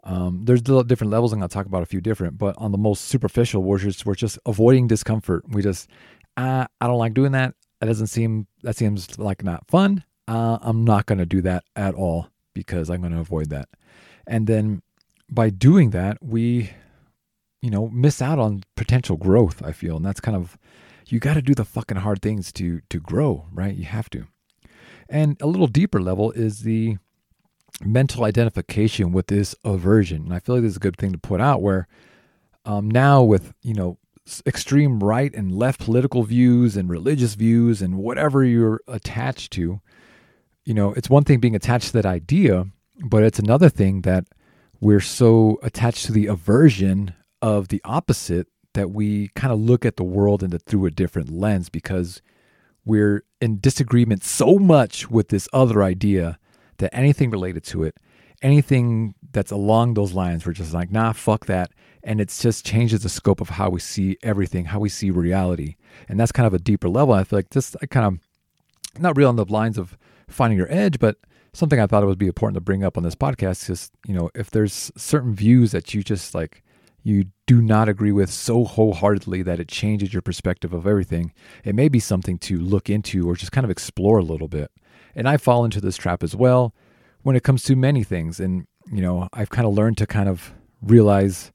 Um, 0.06 0.44
there's 0.46 0.62
different 0.62 1.12
levels. 1.12 1.34
I'm 1.34 1.40
going 1.40 1.50
to 1.50 1.54
talk 1.54 1.66
about 1.66 1.84
a 1.84 1.86
few 1.86 2.02
different, 2.02 2.38
but 2.38 2.56
on 2.58 2.72
the 2.72 2.78
most 2.78 3.06
superficial, 3.06 3.64
we're 3.64 3.78
just, 3.78 4.06
we're 4.06 4.16
just 4.16 4.38
avoiding 4.46 4.88
discomfort. 4.88 5.44
We 5.50 5.62
just, 5.62 5.90
uh, 6.36 6.66
I 6.82 6.88
don't 6.88 6.98
like 6.98 7.14
doing 7.14 7.34
that. 7.34 7.56
That 7.80 7.88
doesn't 7.88 8.08
seem, 8.08 8.48
that 8.64 8.76
seems 8.76 9.18
like 9.20 9.44
not 9.44 9.68
fun. 9.68 10.04
Uh, 10.28 10.60
I'm 10.62 10.86
not 10.86 11.06
going 11.06 11.20
to 11.20 11.26
do 11.26 11.42
that 11.42 11.64
at 11.76 11.94
all 11.94 12.30
because 12.54 12.90
I'm 12.90 13.02
going 13.02 13.14
to 13.14 13.20
avoid 13.20 13.50
that. 13.50 13.70
And 14.28 14.48
then 14.48 14.82
by 15.30 15.50
doing 15.50 15.92
that, 15.92 16.18
we, 16.22 16.72
you 17.62 17.70
know, 17.70 17.90
miss 17.90 18.22
out 18.22 18.40
on 18.40 18.64
potential 18.76 19.18
growth, 19.18 19.62
I 19.64 19.72
feel. 19.72 19.98
And 19.98 20.06
that's 20.06 20.20
kind 20.20 20.38
of, 20.38 20.58
you 21.08 21.20
got 21.20 21.34
to 21.34 21.42
do 21.42 21.54
the 21.54 21.66
fucking 21.66 21.98
hard 21.98 22.22
things 22.22 22.52
to, 22.54 22.82
to 22.90 23.00
grow, 23.00 23.48
right? 23.52 23.76
You 23.76 23.86
have 23.86 24.10
to. 24.12 24.28
And 25.10 25.38
a 25.42 25.48
little 25.48 25.68
deeper 25.68 26.02
level 26.02 26.32
is 26.32 26.62
the 26.62 26.98
mental 27.84 28.24
identification 28.24 29.12
with 29.12 29.28
this 29.28 29.56
aversion. 29.64 30.24
And 30.24 30.34
I 30.34 30.40
feel 30.40 30.56
like 30.56 30.64
this 30.64 30.72
is 30.72 30.78
a 30.78 30.82
good 30.82 30.98
thing 30.98 31.12
to 31.12 31.18
put 31.18 31.42
out 31.42 31.62
where 31.62 31.88
um, 32.66 32.90
now 32.90 33.24
with, 33.24 33.54
you 33.62 33.74
know, 33.74 33.98
extreme 34.46 35.02
right 35.02 35.34
and 35.36 35.54
left 35.54 35.82
political 35.82 36.24
views 36.24 36.78
and 36.78 36.90
religious 36.90 37.36
views 37.36 37.82
and 37.82 37.98
whatever 37.98 38.44
you're 38.44 38.80
attached 38.88 39.52
to, 39.54 39.82
you 40.66 40.74
know, 40.74 40.94
it's 40.94 41.10
one 41.10 41.24
thing 41.24 41.40
being 41.40 41.56
attached 41.56 41.88
to 41.88 41.94
that 41.94 42.06
idea, 42.06 42.68
but 43.04 43.24
it's 43.24 43.40
another 43.40 43.70
thing 43.70 44.02
that 44.02 44.26
we're 44.80 45.02
so 45.02 45.60
attached 45.64 46.06
to 46.06 46.12
the 46.12 46.28
aversion 46.28 47.14
of 47.42 47.70
the 47.70 47.82
opposite 47.84 48.48
that 48.74 48.92
we 48.92 49.30
kind 49.30 49.54
of 49.54 49.60
look 49.60 49.86
at 49.86 49.98
the 49.98 50.04
world 50.04 50.44
into 50.44 50.60
through 50.60 50.86
a 50.86 50.92
different 50.92 51.30
lens 51.30 51.70
because 51.70 52.22
we're 52.86 53.24
in 53.40 53.60
disagreement 53.60 54.24
so 54.24 54.58
much 54.58 55.10
with 55.10 55.30
this 55.30 55.48
other 55.54 55.84
idea 55.84 56.40
that 56.78 56.94
anything 56.94 57.30
related 57.30 57.64
to 57.64 57.84
it, 57.84 57.96
anything 58.42 59.14
that's 59.32 59.52
along 59.52 59.94
those 59.94 60.14
lines, 60.14 60.46
we're 60.46 60.54
just 60.54 60.74
like, 60.74 60.92
nah, 60.92 61.14
fuck 61.14 61.46
that. 61.46 61.72
And 62.04 62.20
it 62.20 62.30
just 62.30 62.66
changes 62.66 63.04
the 63.04 63.10
scope 63.10 63.40
of 63.40 63.50
how 63.50 63.70
we 63.70 63.80
see 63.80 64.18
everything, 64.22 64.66
how 64.66 64.80
we 64.80 64.90
see 64.90 65.12
reality. 65.12 65.76
And 66.10 66.20
that's 66.20 66.34
kind 66.34 66.48
of 66.48 66.54
a 66.54 66.60
deeper 66.60 66.90
level. 66.90 67.14
I 67.14 67.24
feel 67.24 67.40
like 67.40 67.50
this 67.50 67.76
I 67.82 67.86
kind 67.86 68.06
of 68.06 69.02
not 69.02 69.16
real 69.16 69.30
on 69.30 69.38
the 69.38 69.46
lines 69.46 69.78
of 69.78 69.98
finding 70.28 70.58
your 70.58 70.72
edge, 70.72 71.00
but 71.00 71.18
something 71.54 71.80
I 71.80 71.88
thought 71.88 72.04
it 72.04 72.08
would 72.08 72.18
be 72.18 72.28
important 72.28 72.56
to 72.56 72.62
bring 72.62 72.84
up 72.84 72.98
on 72.98 73.04
this 73.04 73.16
podcast 73.16 73.70
is, 73.70 73.92
you 74.08 74.14
know, 74.14 74.30
if 74.36 74.52
there's 74.52 74.92
certain 74.98 75.36
views 75.36 75.72
that 75.72 75.94
you 75.94 76.04
just 76.04 76.34
like, 76.34 76.64
you 77.04 77.26
do 77.46 77.62
not 77.62 77.90
agree 77.90 78.12
with 78.12 78.30
so 78.30 78.64
wholeheartedly 78.64 79.44
that 79.44 79.60
it 79.60 79.68
changes 79.68 80.14
your 80.14 80.22
perspective 80.22 80.74
of 80.74 80.88
everything, 80.88 81.34
it 81.64 81.76
may 81.76 81.90
be 81.90 82.00
something 82.00 82.38
to 82.40 82.58
look 82.58 82.90
into 82.90 83.30
or 83.30 83.36
just 83.36 83.52
kind 83.52 83.66
of 83.66 83.72
explore 83.72 84.18
a 84.18 84.24
little 84.24 84.48
bit. 84.48 84.72
And 85.14 85.28
I 85.28 85.38
fall 85.38 85.66
into 85.66 85.82
this 85.82 85.98
trap 85.98 86.24
as 86.24 86.36
well 86.36 86.74
when 87.22 87.36
it 87.36 87.44
comes 87.44 87.64
to 87.64 87.76
many 87.76 88.04
things. 88.04 88.40
And, 88.40 88.68
you 88.92 89.02
know, 89.02 89.28
I've 89.34 89.50
kind 89.50 89.68
of 89.68 89.74
learned 89.74 89.98
to 90.00 90.08
kind 90.08 90.30
of 90.30 90.54
realize 90.82 91.52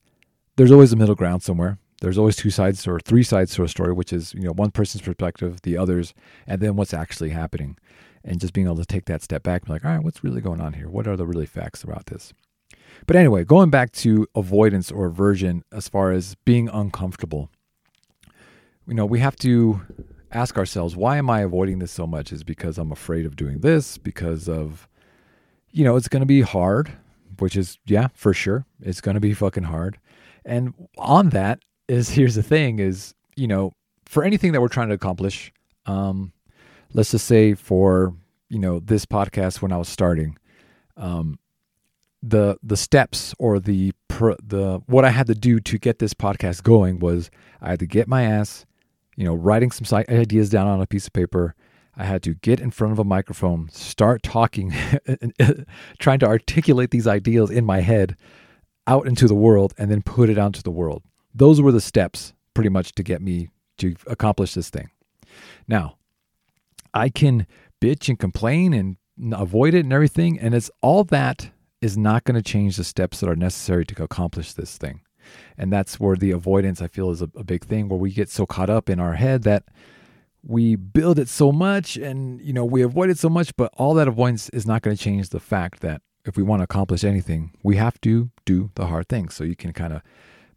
there's 0.56 0.70
always 0.70 0.92
a 0.92 0.96
middle 0.96 1.14
ground 1.14 1.42
somewhere. 1.42 1.78
There's 2.00 2.18
always 2.18 2.36
two 2.36 2.50
sides 2.50 2.86
or 2.86 3.00
three 3.00 3.24
sides 3.24 3.54
to 3.54 3.64
a 3.64 3.68
story, 3.68 3.92
which 3.92 4.12
is, 4.12 4.32
you 4.34 4.42
know, 4.42 4.52
one 4.52 4.70
person's 4.70 5.02
perspective, 5.02 5.62
the 5.62 5.76
others, 5.76 6.14
and 6.46 6.60
then 6.60 6.76
what's 6.76 6.94
actually 6.94 7.30
happening 7.30 7.76
and 8.24 8.40
just 8.40 8.52
being 8.52 8.66
able 8.66 8.76
to 8.76 8.86
take 8.86 9.06
that 9.06 9.22
step 9.22 9.42
back 9.42 9.62
and 9.62 9.66
be 9.66 9.72
like, 9.72 9.84
all 9.84 9.92
right, 9.92 10.04
what's 10.04 10.24
really 10.24 10.40
going 10.40 10.60
on 10.60 10.74
here? 10.74 10.88
What 10.88 11.06
are 11.06 11.16
the 11.16 11.26
really 11.26 11.46
facts 11.46 11.82
about 11.82 12.06
this? 12.06 12.32
But 13.06 13.16
anyway, 13.16 13.44
going 13.44 13.70
back 13.70 13.92
to 13.92 14.26
avoidance 14.34 14.90
or 14.90 15.06
aversion 15.06 15.64
as 15.72 15.88
far 15.88 16.12
as 16.12 16.34
being 16.44 16.68
uncomfortable, 16.68 17.50
you 18.86 18.94
know, 18.94 19.06
we 19.06 19.20
have 19.20 19.36
to 19.36 19.80
ask 20.32 20.58
ourselves, 20.58 20.96
why 20.96 21.16
am 21.16 21.30
I 21.30 21.40
avoiding 21.40 21.78
this 21.78 21.92
so 21.92 22.06
much? 22.06 22.32
Is 22.32 22.44
because 22.44 22.78
I'm 22.78 22.92
afraid 22.92 23.26
of 23.26 23.36
doing 23.36 23.60
this, 23.60 23.98
because 23.98 24.48
of, 24.48 24.88
you 25.70 25.84
know, 25.84 25.96
it's 25.96 26.08
going 26.08 26.20
to 26.20 26.26
be 26.26 26.40
hard, 26.40 26.92
which 27.38 27.56
is, 27.56 27.78
yeah, 27.86 28.08
for 28.14 28.34
sure. 28.34 28.66
It's 28.80 29.00
going 29.00 29.14
to 29.14 29.20
be 29.20 29.34
fucking 29.34 29.64
hard. 29.64 29.98
And 30.44 30.74
on 30.96 31.30
that 31.30 31.60
is, 31.88 32.08
here's 32.10 32.34
the 32.34 32.42
thing 32.42 32.78
is, 32.78 33.14
you 33.36 33.46
know, 33.46 33.72
for 34.06 34.24
anything 34.24 34.52
that 34.52 34.60
we're 34.60 34.68
trying 34.68 34.88
to 34.88 34.94
accomplish, 34.94 35.52
um, 35.86 36.32
let's 36.92 37.10
just 37.10 37.26
say 37.26 37.54
for 37.54 38.14
you 38.48 38.58
know 38.58 38.80
this 38.80 39.04
podcast 39.04 39.60
when 39.60 39.72
I 39.72 39.76
was 39.76 39.88
starting, 39.88 40.38
um, 40.96 41.38
the 42.22 42.58
the 42.62 42.76
steps 42.76 43.34
or 43.38 43.60
the 43.60 43.92
the 44.42 44.82
what 44.86 45.04
I 45.04 45.10
had 45.10 45.26
to 45.28 45.34
do 45.34 45.60
to 45.60 45.78
get 45.78 45.98
this 45.98 46.14
podcast 46.14 46.62
going 46.62 46.98
was 46.98 47.30
I 47.60 47.70
had 47.70 47.78
to 47.80 47.86
get 47.86 48.08
my 48.08 48.22
ass, 48.22 48.66
you 49.16 49.24
know, 49.24 49.34
writing 49.34 49.70
some 49.70 50.04
ideas 50.08 50.50
down 50.50 50.66
on 50.66 50.80
a 50.80 50.86
piece 50.86 51.06
of 51.06 51.12
paper. 51.12 51.54
I 51.96 52.04
had 52.04 52.22
to 52.24 52.34
get 52.34 52.60
in 52.60 52.70
front 52.70 52.92
of 52.92 52.98
a 53.00 53.04
microphone, 53.04 53.68
start 53.70 54.22
talking, 54.22 54.72
trying 55.98 56.20
to 56.20 56.26
articulate 56.26 56.92
these 56.92 57.08
ideas 57.08 57.50
in 57.50 57.64
my 57.64 57.80
head. 57.80 58.16
out 58.86 59.06
into 59.06 59.28
the 59.28 59.34
world 59.34 59.74
and 59.76 59.90
then 59.90 60.00
put 60.02 60.30
it 60.30 60.38
out 60.38 60.46
into 60.46 60.62
the 60.62 60.70
world. 60.70 61.02
Those 61.34 61.60
were 61.60 61.72
the 61.72 61.80
steps 61.80 62.32
pretty 62.54 62.70
much 62.70 62.92
to 62.92 63.02
get 63.02 63.20
me 63.20 63.50
to 63.76 63.94
accomplish 64.06 64.54
this 64.54 64.70
thing. 64.70 64.90
Now, 65.68 65.97
I 66.94 67.08
can 67.08 67.46
bitch 67.80 68.08
and 68.08 68.18
complain 68.18 68.72
and 68.72 68.96
avoid 69.32 69.74
it 69.74 69.80
and 69.84 69.92
everything. 69.92 70.38
And 70.38 70.54
it's 70.54 70.70
all 70.82 71.04
that 71.04 71.50
is 71.80 71.96
not 71.96 72.24
going 72.24 72.34
to 72.34 72.42
change 72.42 72.76
the 72.76 72.84
steps 72.84 73.20
that 73.20 73.28
are 73.28 73.36
necessary 73.36 73.84
to 73.86 74.02
accomplish 74.02 74.52
this 74.52 74.76
thing. 74.76 75.00
And 75.56 75.72
that's 75.72 76.00
where 76.00 76.16
the 76.16 76.30
avoidance, 76.30 76.80
I 76.80 76.88
feel, 76.88 77.10
is 77.10 77.22
a, 77.22 77.30
a 77.36 77.44
big 77.44 77.64
thing 77.64 77.88
where 77.88 77.98
we 77.98 78.12
get 78.12 78.30
so 78.30 78.46
caught 78.46 78.70
up 78.70 78.88
in 78.88 78.98
our 78.98 79.14
head 79.14 79.42
that 79.42 79.64
we 80.42 80.76
build 80.76 81.18
it 81.18 81.28
so 81.28 81.52
much 81.52 81.96
and, 81.96 82.40
you 82.40 82.52
know, 82.52 82.64
we 82.64 82.82
avoid 82.82 83.10
it 83.10 83.18
so 83.18 83.28
much, 83.28 83.54
but 83.56 83.72
all 83.76 83.94
that 83.94 84.08
avoidance 84.08 84.48
is 84.50 84.66
not 84.66 84.82
going 84.82 84.96
to 84.96 85.02
change 85.02 85.28
the 85.28 85.40
fact 85.40 85.80
that 85.80 86.00
if 86.24 86.36
we 86.36 86.42
want 86.42 86.60
to 86.60 86.64
accomplish 86.64 87.04
anything, 87.04 87.52
we 87.62 87.76
have 87.76 88.00
to 88.02 88.30
do 88.44 88.70
the 88.74 88.86
hard 88.86 89.08
things. 89.08 89.34
So 89.34 89.44
you 89.44 89.56
can 89.56 89.72
kind 89.72 89.92
of, 89.92 90.02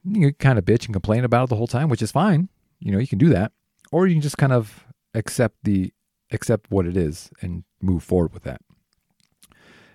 you 0.03 0.33
kind 0.33 0.57
of 0.57 0.65
bitch 0.65 0.85
and 0.85 0.93
complain 0.93 1.23
about 1.23 1.45
it 1.45 1.49
the 1.49 1.55
whole 1.55 1.67
time, 1.67 1.89
which 1.89 2.01
is 2.01 2.11
fine. 2.11 2.49
You 2.79 2.91
know, 2.91 2.99
you 2.99 3.07
can 3.07 3.19
do 3.19 3.29
that. 3.29 3.51
Or 3.91 4.07
you 4.07 4.15
can 4.15 4.21
just 4.21 4.37
kind 4.37 4.53
of 4.53 4.85
accept 5.13 5.57
the 5.63 5.93
accept 6.31 6.71
what 6.71 6.85
it 6.85 6.97
is 6.97 7.29
and 7.41 7.63
move 7.81 8.03
forward 8.03 8.33
with 8.33 8.43
that. 8.43 8.61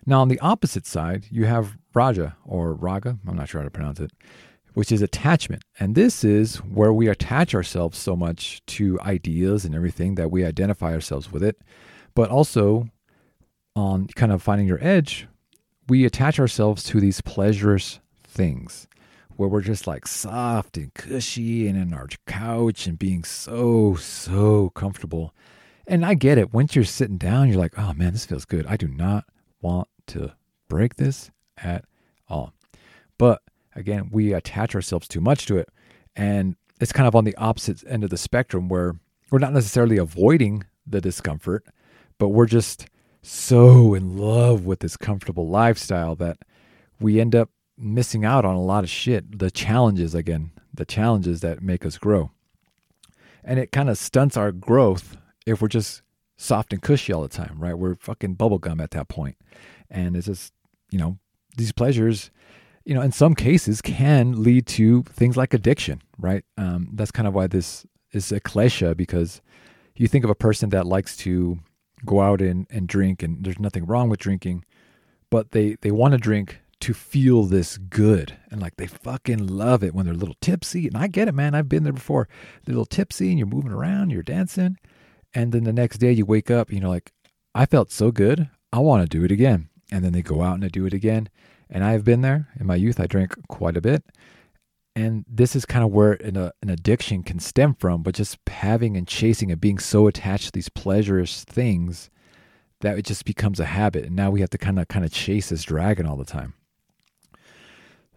Now, 0.05 0.21
on 0.21 0.29
the 0.29 0.39
opposite 0.39 0.87
side, 0.87 1.27
you 1.31 1.47
have 1.47 1.77
Raja 1.93 2.37
or 2.45 2.75
Raga, 2.75 3.19
I'm 3.27 3.37
not 3.37 3.49
sure 3.49 3.61
how 3.61 3.65
to 3.65 3.71
pronounce 3.71 3.99
it, 3.99 4.13
which 4.75 4.93
is 4.93 5.03
attachment. 5.03 5.65
And 5.81 5.95
this 5.95 6.23
is 6.23 6.59
where 6.59 6.93
we 6.93 7.09
attach 7.09 7.55
ourselves 7.55 7.99
so 7.99 8.15
much 8.15 8.65
to 8.67 9.01
ideas 9.01 9.65
and 9.65 9.75
everything 9.75 10.15
that 10.15 10.31
we 10.31 10.45
identify 10.45 10.93
ourselves 10.93 11.33
with 11.33 11.43
it. 11.43 11.61
But 12.15 12.31
also, 12.31 12.89
on 13.75 14.07
kind 14.09 14.31
of 14.31 14.43
finding 14.43 14.69
your 14.69 14.83
edge, 14.83 15.27
we 15.89 16.05
attach 16.05 16.39
ourselves 16.39 16.85
to 16.85 17.01
these 17.01 17.21
pleasurous 17.21 18.01
things 18.23 18.87
where 19.37 19.49
we're 19.49 19.61
just 19.61 19.87
like 19.87 20.07
soft 20.07 20.77
and 20.77 20.93
cushy 20.95 21.69
and 21.69 21.77
in 21.77 21.93
our 21.93 22.09
couch 22.27 22.87
and 22.87 22.99
being 22.99 23.25
so, 23.25 23.95
so 23.97 24.71
comfortable. 24.71 25.35
And 25.87 26.05
I 26.05 26.15
get 26.15 26.39
it. 26.39 26.53
Once 26.53 26.75
you're 26.75 26.85
sitting 26.85 27.19
down, 27.19 27.49
you're 27.49 27.59
like, 27.59 27.79
oh 27.79 27.93
man, 27.93 28.13
this 28.13 28.27
feels 28.27 28.45
good. 28.45 28.67
I 28.67 28.77
do 28.77 28.89
not 28.89 29.25
want 29.61 29.89
to 30.09 30.33
break 30.69 30.97
this 30.97 31.31
at 31.57 31.85
all. 32.29 32.53
But 33.19 33.43
again, 33.75 34.09
we 34.11 34.33
attach 34.33 34.75
ourselves 34.75 35.07
too 35.07 35.21
much 35.21 35.47
to 35.47 35.57
it. 35.57 35.69
And 36.17 36.57
it's 36.81 36.93
kind 36.93 37.07
of 37.07 37.15
on 37.15 37.25
the 37.25 37.37
opposite 37.37 37.85
end 37.87 38.05
of 38.05 38.11
the 38.11 38.19
spectrum 38.19 38.69
where 38.69 38.97
we're 39.31 39.39
not 39.39 39.53
necessarily 39.53 39.97
avoiding 39.97 40.65
the 40.87 41.01
discomfort, 41.01 41.65
but 42.19 42.29
we're 42.29 42.47
just 42.47 42.87
so 43.23 43.95
in 43.95 44.17
love 44.17 44.67
with 44.67 44.81
this 44.81 44.97
comfortable 44.97 45.49
lifestyle 45.49 46.15
that 46.17 46.39
we 47.01 47.21
end 47.21 47.35
up 47.35 47.51
missing 47.77 48.25
out 48.25 48.45
on 48.45 48.55
a 48.55 48.63
lot 48.63 48.85
of 48.85 48.91
shit. 48.91 49.39
The 49.39 49.51
challenges, 49.51 50.15
again, 50.15 50.53
the 50.73 50.85
challenges 50.85 51.41
that 51.41 51.63
make 51.63 51.85
us 51.85 51.99
grow. 51.99 52.31
And 53.45 53.59
it 53.59 53.73
kind 53.73 53.89
of 53.89 53.99
stunts 53.99 54.37
our 54.37 54.53
growth 54.53 55.17
if 55.47 55.63
we're 55.63 55.69
just 55.69 56.03
soft 56.37 56.73
and 56.73 56.83
cushy 56.83 57.13
all 57.13 57.23
the 57.23 57.29
time, 57.29 57.57
right? 57.59 57.79
We're 57.79 57.95
fucking 57.97 58.37
bubblegum 58.37 58.83
at 58.83 58.91
that 58.91 59.09
point. 59.09 59.37
And 59.89 60.17
it's 60.17 60.27
just, 60.27 60.53
you 60.91 60.99
know, 60.99 61.19
these 61.57 61.73
pleasures, 61.73 62.31
you 62.85 62.95
know, 62.95 63.01
in 63.01 63.13
some 63.13 63.35
cases 63.35 63.81
can 63.81 64.43
lead 64.43 64.67
to 64.67 65.03
things 65.05 65.37
like 65.37 65.55
addiction, 65.55 66.03
right? 66.19 66.45
Um, 66.59 66.91
that's 66.93 67.11
kind 67.11 67.27
of 67.27 67.35
why 67.35 67.47
this 67.47 67.87
is 68.13 68.31
a 68.33 68.41
cliche 68.41 68.93
because 68.93 69.41
you 69.97 70.09
think 70.09 70.25
of 70.25 70.31
a 70.31 70.35
person 70.35 70.71
that 70.71 70.87
likes 70.87 71.17
to 71.19 71.59
go 72.05 72.21
out 72.21 72.41
and, 72.43 72.67
and 72.71 72.87
drink 72.87 73.23
and 73.23 73.43
there's 73.43 73.59
nothing 73.59 73.87
wrong 73.87 74.11
with 74.11 74.21
drinking, 74.21 74.65
but 75.31 75.53
they, 75.53 75.77
they 75.81 75.91
want 75.91 76.13
to 76.13 76.19
drink 76.19 76.61
to 76.79 76.93
feel 76.93 77.45
this 77.45 77.79
good 77.79 78.37
and 78.51 78.61
like 78.61 78.77
they 78.77 78.87
fucking 78.87 79.47
love 79.47 79.83
it 79.83 79.95
when 79.95 80.05
they're 80.05 80.15
a 80.15 80.19
little 80.19 80.37
tipsy. 80.43 80.87
And 80.87 80.97
I 80.97 81.07
get 81.07 81.27
it, 81.27 81.35
man. 81.35 81.55
I've 81.55 81.71
been 81.71 81.85
there 81.85 81.93
before. 81.95 82.29
They're 82.65 82.75
a 82.75 82.77
little 82.77 82.85
tipsy 82.85 83.31
and 83.31 83.39
you're 83.39 83.49
moving 83.49 83.73
around, 83.73 84.11
you're 84.11 84.23
dancing 84.23 84.77
and 85.37 85.53
then 85.53 85.65
the 85.65 85.73
next 85.73 85.99
day 85.99 86.13
you 86.13 86.25
wake 86.25 86.51
up, 86.51 86.73
you 86.73 86.81
know, 86.81 86.89
like, 86.89 87.13
I 87.55 87.67
felt 87.67 87.93
so 87.93 88.11
good. 88.11 88.49
I 88.73 88.79
want 88.79 89.03
to 89.03 89.19
do 89.19 89.23
it 89.23 89.31
again. 89.31 89.69
And 89.93 90.03
then 90.03 90.15
they 90.15 90.23
go 90.23 90.41
out 90.41 90.55
and 90.55 90.63
they 90.63 90.69
do 90.69 90.87
it 90.87 90.95
again. 90.95 91.29
And 91.69 91.85
I've 91.85 92.05
been 92.05 92.23
there 92.23 92.49
in 92.59 92.67
my 92.67 92.75
youth. 92.75 92.99
I 92.99 93.07
drank 93.07 93.35
quite 93.47 93.77
a 93.77 93.83
bit. 93.83 94.03
And 94.95 95.27
this 95.29 95.55
is 95.55 95.67
kind 95.67 95.85
of 95.85 95.93
where 95.93 96.15
an, 96.15 96.39
uh, 96.39 96.53
an 96.63 96.71
addiction 96.71 97.23
can 97.23 97.39
stem 97.39 97.75
from, 97.75 98.03
but 98.03 98.15
just 98.15 98.39
having 98.47 98.97
and 98.97 99.07
chasing 99.07 99.53
and 99.53 99.61
being 99.61 99.79
so 99.79 100.07
attached 100.07 100.47
to 100.47 100.53
these 100.53 100.71
pleasurous 100.71 101.45
things 101.45 102.09
that 102.81 102.97
it 102.97 103.05
just 103.05 103.27
becomes 103.27 103.61
a 103.61 103.67
habit. 103.67 104.07
And 104.07 104.17
now 104.17 104.31
we 104.31 104.41
have 104.41 104.51
to 104.51 104.59
kind 104.59 104.79
of 104.79 104.89
kind 104.89 105.05
of 105.05 105.13
chase 105.13 105.51
this 105.51 105.65
dragon 105.65 106.07
all 106.07 106.17
the 106.17 106.25
time. 106.25 106.55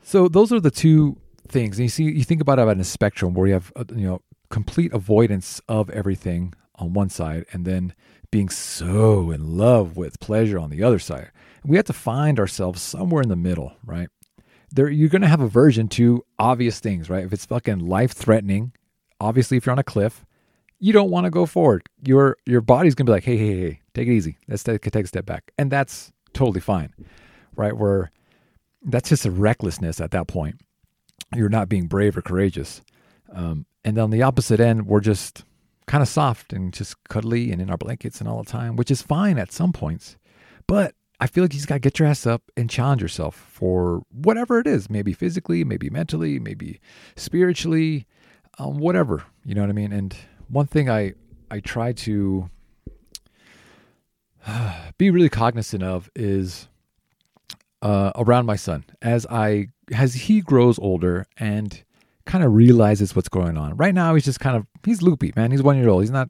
So 0.01 0.29
those 0.29 0.53
are 0.53 0.61
the 0.61 0.71
two 0.71 1.17
things. 1.49 1.79
And 1.79 1.83
you 1.83 1.89
see, 1.89 2.03
you 2.05 2.23
think 2.23 2.39
about 2.39 2.59
it 2.59 2.67
on 2.69 2.79
a 2.79 2.85
spectrum 2.85 3.33
where 3.33 3.47
you 3.47 3.53
have, 3.53 3.73
uh, 3.75 3.83
you 3.93 4.07
know, 4.07 4.21
complete 4.49 4.93
avoidance 4.93 5.59
of 5.67 5.89
everything 5.89 6.53
on 6.79 6.93
one 6.93 7.09
side 7.09 7.45
and 7.51 7.65
then 7.65 7.93
being 8.31 8.49
so 8.49 9.31
in 9.31 9.57
love 9.57 9.97
with 9.97 10.19
pleasure 10.19 10.59
on 10.59 10.69
the 10.69 10.83
other 10.83 10.99
side. 10.99 11.31
We 11.63 11.75
have 11.77 11.85
to 11.85 11.93
find 11.93 12.39
ourselves 12.39 12.81
somewhere 12.81 13.21
in 13.21 13.29
the 13.29 13.35
middle, 13.35 13.73
right? 13.83 14.09
There, 14.71 14.89
you're 14.89 15.09
going 15.09 15.23
to 15.23 15.27
have 15.27 15.41
aversion 15.41 15.87
to 15.89 16.23
obvious 16.37 16.79
things, 16.79 17.09
right? 17.09 17.25
If 17.25 17.33
it's 17.33 17.45
fucking 17.45 17.79
life 17.79 18.11
threatening, 18.11 18.71
obviously, 19.19 19.57
if 19.57 19.65
you're 19.65 19.73
on 19.73 19.79
a 19.79 19.83
cliff, 19.83 20.25
you 20.79 20.93
don't 20.93 21.09
want 21.09 21.25
to 21.25 21.31
go 21.31 21.45
forward. 21.45 21.83
Your 22.05 22.37
your 22.45 22.61
body's 22.61 22.95
going 22.95 23.05
to 23.05 23.09
be 23.09 23.15
like, 23.15 23.23
hey, 23.23 23.37
hey, 23.37 23.59
hey, 23.59 23.81
take 23.93 24.07
it 24.07 24.13
easy. 24.13 24.37
Let's 24.47 24.63
take, 24.63 24.81
take 24.81 25.05
a 25.05 25.07
step 25.07 25.25
back, 25.25 25.51
and 25.57 25.71
that's 25.71 26.11
totally 26.33 26.61
fine, 26.61 26.93
right? 27.55 27.75
Where 27.75 28.11
that's 28.83 29.09
just 29.09 29.25
a 29.25 29.31
recklessness 29.31 29.99
at 29.99 30.11
that 30.11 30.27
point. 30.27 30.61
You're 31.35 31.49
not 31.49 31.67
being 31.67 31.87
brave 31.87 32.15
or 32.15 32.21
courageous. 32.21 32.81
Um, 33.33 33.65
and 33.83 33.97
on 33.97 34.09
the 34.09 34.21
opposite 34.21 34.59
end, 34.59 34.87
we're 34.87 35.01
just 35.01 35.43
kind 35.89 36.03
of 36.03 36.07
soft 36.07 36.53
and 36.53 36.71
just 36.71 36.95
cuddly 37.05 37.51
and 37.51 37.59
in 37.59 37.71
our 37.71 37.77
blankets 37.77 38.19
and 38.19 38.29
all 38.29 38.43
the 38.43 38.49
time, 38.49 38.75
which 38.75 38.91
is 38.91 39.01
fine 39.01 39.39
at 39.39 39.51
some 39.51 39.73
points. 39.73 40.17
But 40.67 40.93
I 41.19 41.25
feel 41.25 41.43
like 41.43 41.51
you 41.51 41.57
just 41.57 41.67
got 41.67 41.75
to 41.75 41.79
get 41.79 41.97
your 41.97 42.07
ass 42.07 42.27
up 42.27 42.43
and 42.55 42.69
challenge 42.69 43.01
yourself 43.01 43.35
for 43.35 44.03
whatever 44.11 44.59
it 44.59 44.67
is, 44.67 44.87
maybe 44.87 45.13
physically, 45.13 45.63
maybe 45.63 45.89
mentally, 45.89 46.37
maybe 46.39 46.79
spiritually, 47.15 48.05
um, 48.59 48.77
whatever. 48.77 49.23
You 49.43 49.55
know 49.55 49.61
what 49.61 49.71
I 49.71 49.73
mean? 49.73 49.91
And 49.91 50.15
one 50.47 50.67
thing 50.67 50.91
I 50.91 51.13
I 51.49 51.59
try 51.59 51.91
to 51.93 52.51
be 54.99 55.09
really 55.09 55.29
cognizant 55.29 55.81
of 55.81 56.11
is 56.15 56.67
uh, 57.81 58.11
around 58.15 58.45
my 58.45 58.57
son 58.57 58.85
as 59.01 59.25
I 59.25 59.69
as 59.91 60.13
he 60.13 60.41
grows 60.41 60.77
older 60.77 61.25
and 61.35 61.83
kind 62.29 62.43
of 62.43 62.53
realizes 62.53 63.15
what's 63.15 63.27
going 63.27 63.57
on. 63.57 63.75
Right 63.75 63.93
now, 63.93 64.13
he's 64.13 64.23
just 64.23 64.39
kind 64.39 64.55
of 64.55 64.67
he's 64.85 65.01
loopy, 65.01 65.33
man. 65.35 65.49
He's 65.49 65.63
one 65.63 65.77
year 65.77 65.89
old. 65.89 66.03
He's 66.03 66.11
not. 66.11 66.29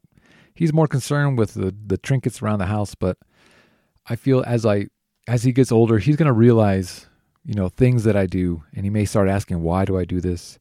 He's 0.56 0.74
more 0.74 0.88
concerned 0.88 1.38
with 1.38 1.54
the 1.54 1.76
the 1.86 1.98
trinkets 1.98 2.42
around 2.42 2.60
the 2.60 2.68
house. 2.68 2.96
But 2.96 3.18
I 4.08 4.16
feel 4.16 4.44
as 4.48 4.66
I 4.66 4.88
as 5.28 5.44
he 5.44 5.52
gets 5.52 5.72
older, 5.72 6.00
he's 6.00 6.16
gonna 6.16 6.34
realize, 6.34 7.08
you 7.44 7.54
know, 7.54 7.68
things 7.68 8.06
that 8.06 8.16
I 8.16 8.28
do, 8.28 8.64
and 8.74 8.86
he 8.86 8.90
may 8.90 9.04
start 9.04 9.28
asking, 9.28 9.62
why 9.62 9.84
do 9.84 9.98
I 9.98 10.06
do 10.06 10.22
this? 10.22 10.58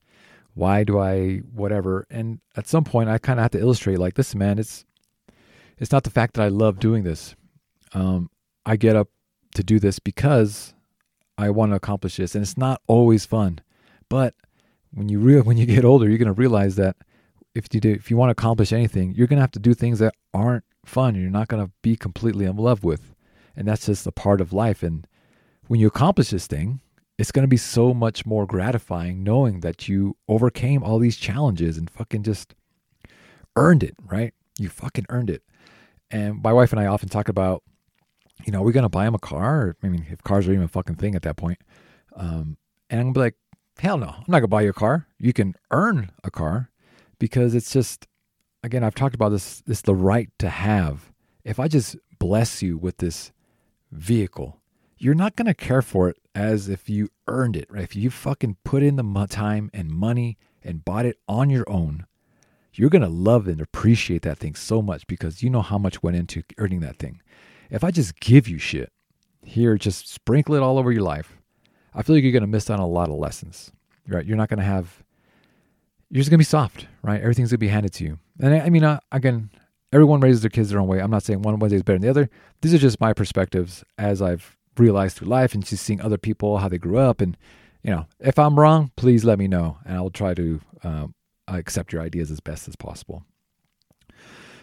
Why 0.54 0.82
do 0.82 0.98
I 0.98 1.38
whatever? 1.54 2.04
And 2.10 2.40
at 2.56 2.66
some 2.66 2.82
point, 2.82 3.08
I 3.08 3.18
kind 3.18 3.38
of 3.38 3.42
have 3.42 3.52
to 3.52 3.60
illustrate 3.60 4.00
like 4.00 4.14
this, 4.14 4.34
man. 4.34 4.58
It's 4.58 4.84
it's 5.78 5.92
not 5.92 6.02
the 6.02 6.10
fact 6.10 6.34
that 6.34 6.42
I 6.42 6.48
love 6.48 6.80
doing 6.80 7.04
this. 7.04 7.36
Um, 7.94 8.28
I 8.66 8.74
get 8.74 8.96
up 8.96 9.08
to 9.54 9.62
do 9.62 9.78
this 9.78 10.00
because 10.00 10.74
I 11.38 11.50
want 11.50 11.70
to 11.70 11.76
accomplish 11.76 12.16
this, 12.16 12.34
and 12.34 12.42
it's 12.42 12.58
not 12.58 12.82
always 12.88 13.24
fun, 13.24 13.60
but 14.08 14.34
when 14.92 15.08
you 15.08 15.18
real 15.18 15.42
when 15.44 15.56
you 15.56 15.66
get 15.66 15.84
older, 15.84 16.08
you're 16.08 16.18
going 16.18 16.26
to 16.26 16.32
realize 16.32 16.76
that 16.76 16.96
if 17.54 17.66
you 17.72 17.80
do, 17.80 17.90
if 17.90 18.10
you 18.10 18.16
want 18.16 18.28
to 18.28 18.32
accomplish 18.32 18.72
anything, 18.72 19.14
you're 19.14 19.26
going 19.26 19.38
to 19.38 19.42
have 19.42 19.52
to 19.52 19.58
do 19.58 19.74
things 19.74 19.98
that 19.98 20.14
aren't 20.32 20.64
fun. 20.84 21.14
You're 21.14 21.30
not 21.30 21.48
going 21.48 21.64
to 21.64 21.72
be 21.82 21.96
completely 21.96 22.44
in 22.46 22.56
love 22.56 22.84
with, 22.84 23.14
and 23.56 23.66
that's 23.66 23.86
just 23.86 24.06
a 24.06 24.12
part 24.12 24.40
of 24.40 24.52
life. 24.52 24.82
And 24.82 25.06
when 25.66 25.80
you 25.80 25.86
accomplish 25.86 26.30
this 26.30 26.46
thing, 26.46 26.80
it's 27.18 27.32
going 27.32 27.42
to 27.42 27.48
be 27.48 27.56
so 27.56 27.92
much 27.92 28.24
more 28.24 28.46
gratifying 28.46 29.24
knowing 29.24 29.60
that 29.60 29.88
you 29.88 30.16
overcame 30.28 30.84
all 30.84 30.98
these 30.98 31.16
challenges 31.16 31.76
and 31.76 31.90
fucking 31.90 32.22
just 32.22 32.54
earned 33.56 33.82
it, 33.82 33.96
right? 34.06 34.32
You 34.58 34.68
fucking 34.68 35.06
earned 35.08 35.30
it. 35.30 35.42
And 36.10 36.40
my 36.42 36.52
wife 36.52 36.72
and 36.72 36.80
I 36.80 36.86
often 36.86 37.08
talk 37.08 37.28
about, 37.28 37.64
you 38.46 38.52
know, 38.52 38.62
we're 38.62 38.72
going 38.72 38.84
to 38.84 38.88
buy 38.88 39.04
him 39.04 39.16
a 39.16 39.18
car. 39.18 39.76
I 39.82 39.88
mean, 39.88 40.06
if 40.10 40.22
cars 40.22 40.46
are 40.46 40.52
even 40.52 40.64
a 40.64 40.68
fucking 40.68 40.94
thing 40.94 41.16
at 41.16 41.22
that 41.22 41.36
point. 41.36 41.58
Um, 42.14 42.56
and 42.90 43.00
I'm 43.00 43.06
gonna 43.06 43.14
be 43.14 43.20
like, 43.20 43.34
Hell 43.78 43.98
no. 43.98 44.08
I'm 44.08 44.24
not 44.26 44.40
going 44.40 44.42
to 44.42 44.48
buy 44.48 44.62
you 44.62 44.70
a 44.70 44.74
car. 44.74 45.06
You 45.18 45.32
can 45.32 45.54
earn 45.70 46.10
a 46.24 46.30
car 46.30 46.70
because 47.18 47.54
it's 47.54 47.72
just, 47.72 48.06
again, 48.62 48.82
I've 48.82 48.94
talked 48.94 49.14
about 49.14 49.30
this, 49.30 49.60
this 49.66 49.82
the 49.82 49.94
right 49.94 50.30
to 50.38 50.48
have. 50.48 51.12
If 51.44 51.60
I 51.60 51.68
just 51.68 51.96
bless 52.18 52.62
you 52.62 52.76
with 52.76 52.98
this 52.98 53.32
vehicle, 53.92 54.60
you're 54.98 55.14
not 55.14 55.36
going 55.36 55.46
to 55.46 55.54
care 55.54 55.82
for 55.82 56.08
it 56.08 56.16
as 56.34 56.68
if 56.68 56.88
you 56.88 57.08
earned 57.28 57.56
it, 57.56 57.66
right? 57.70 57.84
If 57.84 57.94
you 57.94 58.10
fucking 58.10 58.56
put 58.64 58.82
in 58.82 58.96
the 58.96 59.26
time 59.30 59.70
and 59.72 59.90
money 59.90 60.36
and 60.62 60.84
bought 60.84 61.06
it 61.06 61.18
on 61.28 61.48
your 61.50 61.68
own, 61.68 62.06
you're 62.74 62.90
going 62.90 63.02
to 63.02 63.08
love 63.08 63.46
and 63.46 63.60
appreciate 63.60 64.22
that 64.22 64.38
thing 64.38 64.54
so 64.54 64.82
much 64.82 65.06
because 65.06 65.42
you 65.42 65.50
know 65.50 65.62
how 65.62 65.78
much 65.78 66.02
went 66.02 66.16
into 66.16 66.42
earning 66.58 66.80
that 66.80 66.98
thing. 66.98 67.20
If 67.70 67.84
I 67.84 67.90
just 67.90 68.18
give 68.20 68.48
you 68.48 68.58
shit, 68.58 68.92
here, 69.44 69.78
just 69.78 70.08
sprinkle 70.08 70.54
it 70.54 70.62
all 70.62 70.78
over 70.78 70.92
your 70.92 71.02
life, 71.02 71.37
I 71.98 72.02
feel 72.02 72.14
like 72.14 72.22
you're 72.22 72.32
going 72.32 72.42
to 72.42 72.46
miss 72.46 72.70
out 72.70 72.78
on 72.78 72.84
a 72.84 72.88
lot 72.88 73.08
of 73.08 73.16
lessons. 73.16 73.72
Right? 74.06 74.24
You're 74.24 74.36
not 74.36 74.48
going 74.48 74.60
to 74.60 74.64
have. 74.64 75.02
You're 76.10 76.20
just 76.20 76.30
going 76.30 76.38
to 76.38 76.42
be 76.42 76.44
soft, 76.44 76.86
right? 77.02 77.20
Everything's 77.20 77.50
going 77.50 77.56
to 77.56 77.58
be 77.58 77.68
handed 77.68 77.92
to 77.94 78.04
you. 78.04 78.18
And 78.40 78.54
I, 78.54 78.60
I 78.60 78.70
mean, 78.70 78.84
uh, 78.84 79.00
again, 79.12 79.50
everyone 79.92 80.20
raises 80.20 80.40
their 80.40 80.48
kids 80.48 80.70
their 80.70 80.80
own 80.80 80.88
way. 80.88 81.00
I'm 81.00 81.10
not 81.10 81.24
saying 81.24 81.42
one 81.42 81.58
way 81.58 81.68
is 81.68 81.82
better 81.82 81.98
than 81.98 82.06
the 82.06 82.10
other. 82.10 82.30
These 82.62 82.72
are 82.72 82.78
just 82.78 83.00
my 83.00 83.12
perspectives 83.12 83.84
as 83.98 84.22
I've 84.22 84.56
realized 84.78 85.16
through 85.18 85.28
life 85.28 85.52
and 85.52 85.66
just 85.66 85.84
seeing 85.84 86.00
other 86.00 86.16
people 86.16 86.58
how 86.58 86.68
they 86.68 86.78
grew 86.78 86.98
up. 86.98 87.20
And 87.20 87.36
you 87.82 87.90
know, 87.90 88.06
if 88.20 88.38
I'm 88.38 88.58
wrong, 88.58 88.92
please 88.96 89.24
let 89.24 89.38
me 89.38 89.48
know, 89.48 89.78
and 89.84 89.96
I'll 89.96 90.10
try 90.10 90.34
to 90.34 90.60
um, 90.84 91.14
accept 91.48 91.92
your 91.92 92.02
ideas 92.02 92.30
as 92.30 92.40
best 92.40 92.68
as 92.68 92.76
possible. 92.76 93.24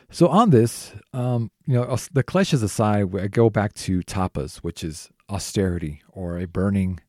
So 0.09 0.27
on 0.27 0.51
this, 0.51 0.93
um, 1.13 1.51
you 1.65 1.73
know, 1.73 1.97
the 2.13 2.23
kleshas 2.23 2.63
aside, 2.63 3.15
I 3.17 3.27
go 3.27 3.49
back 3.49 3.73
to 3.73 3.99
tapas, 4.01 4.57
which 4.57 4.83
is 4.83 5.09
austerity 5.29 6.01
or 6.09 6.37
a 6.37 6.45
burning 6.45 6.99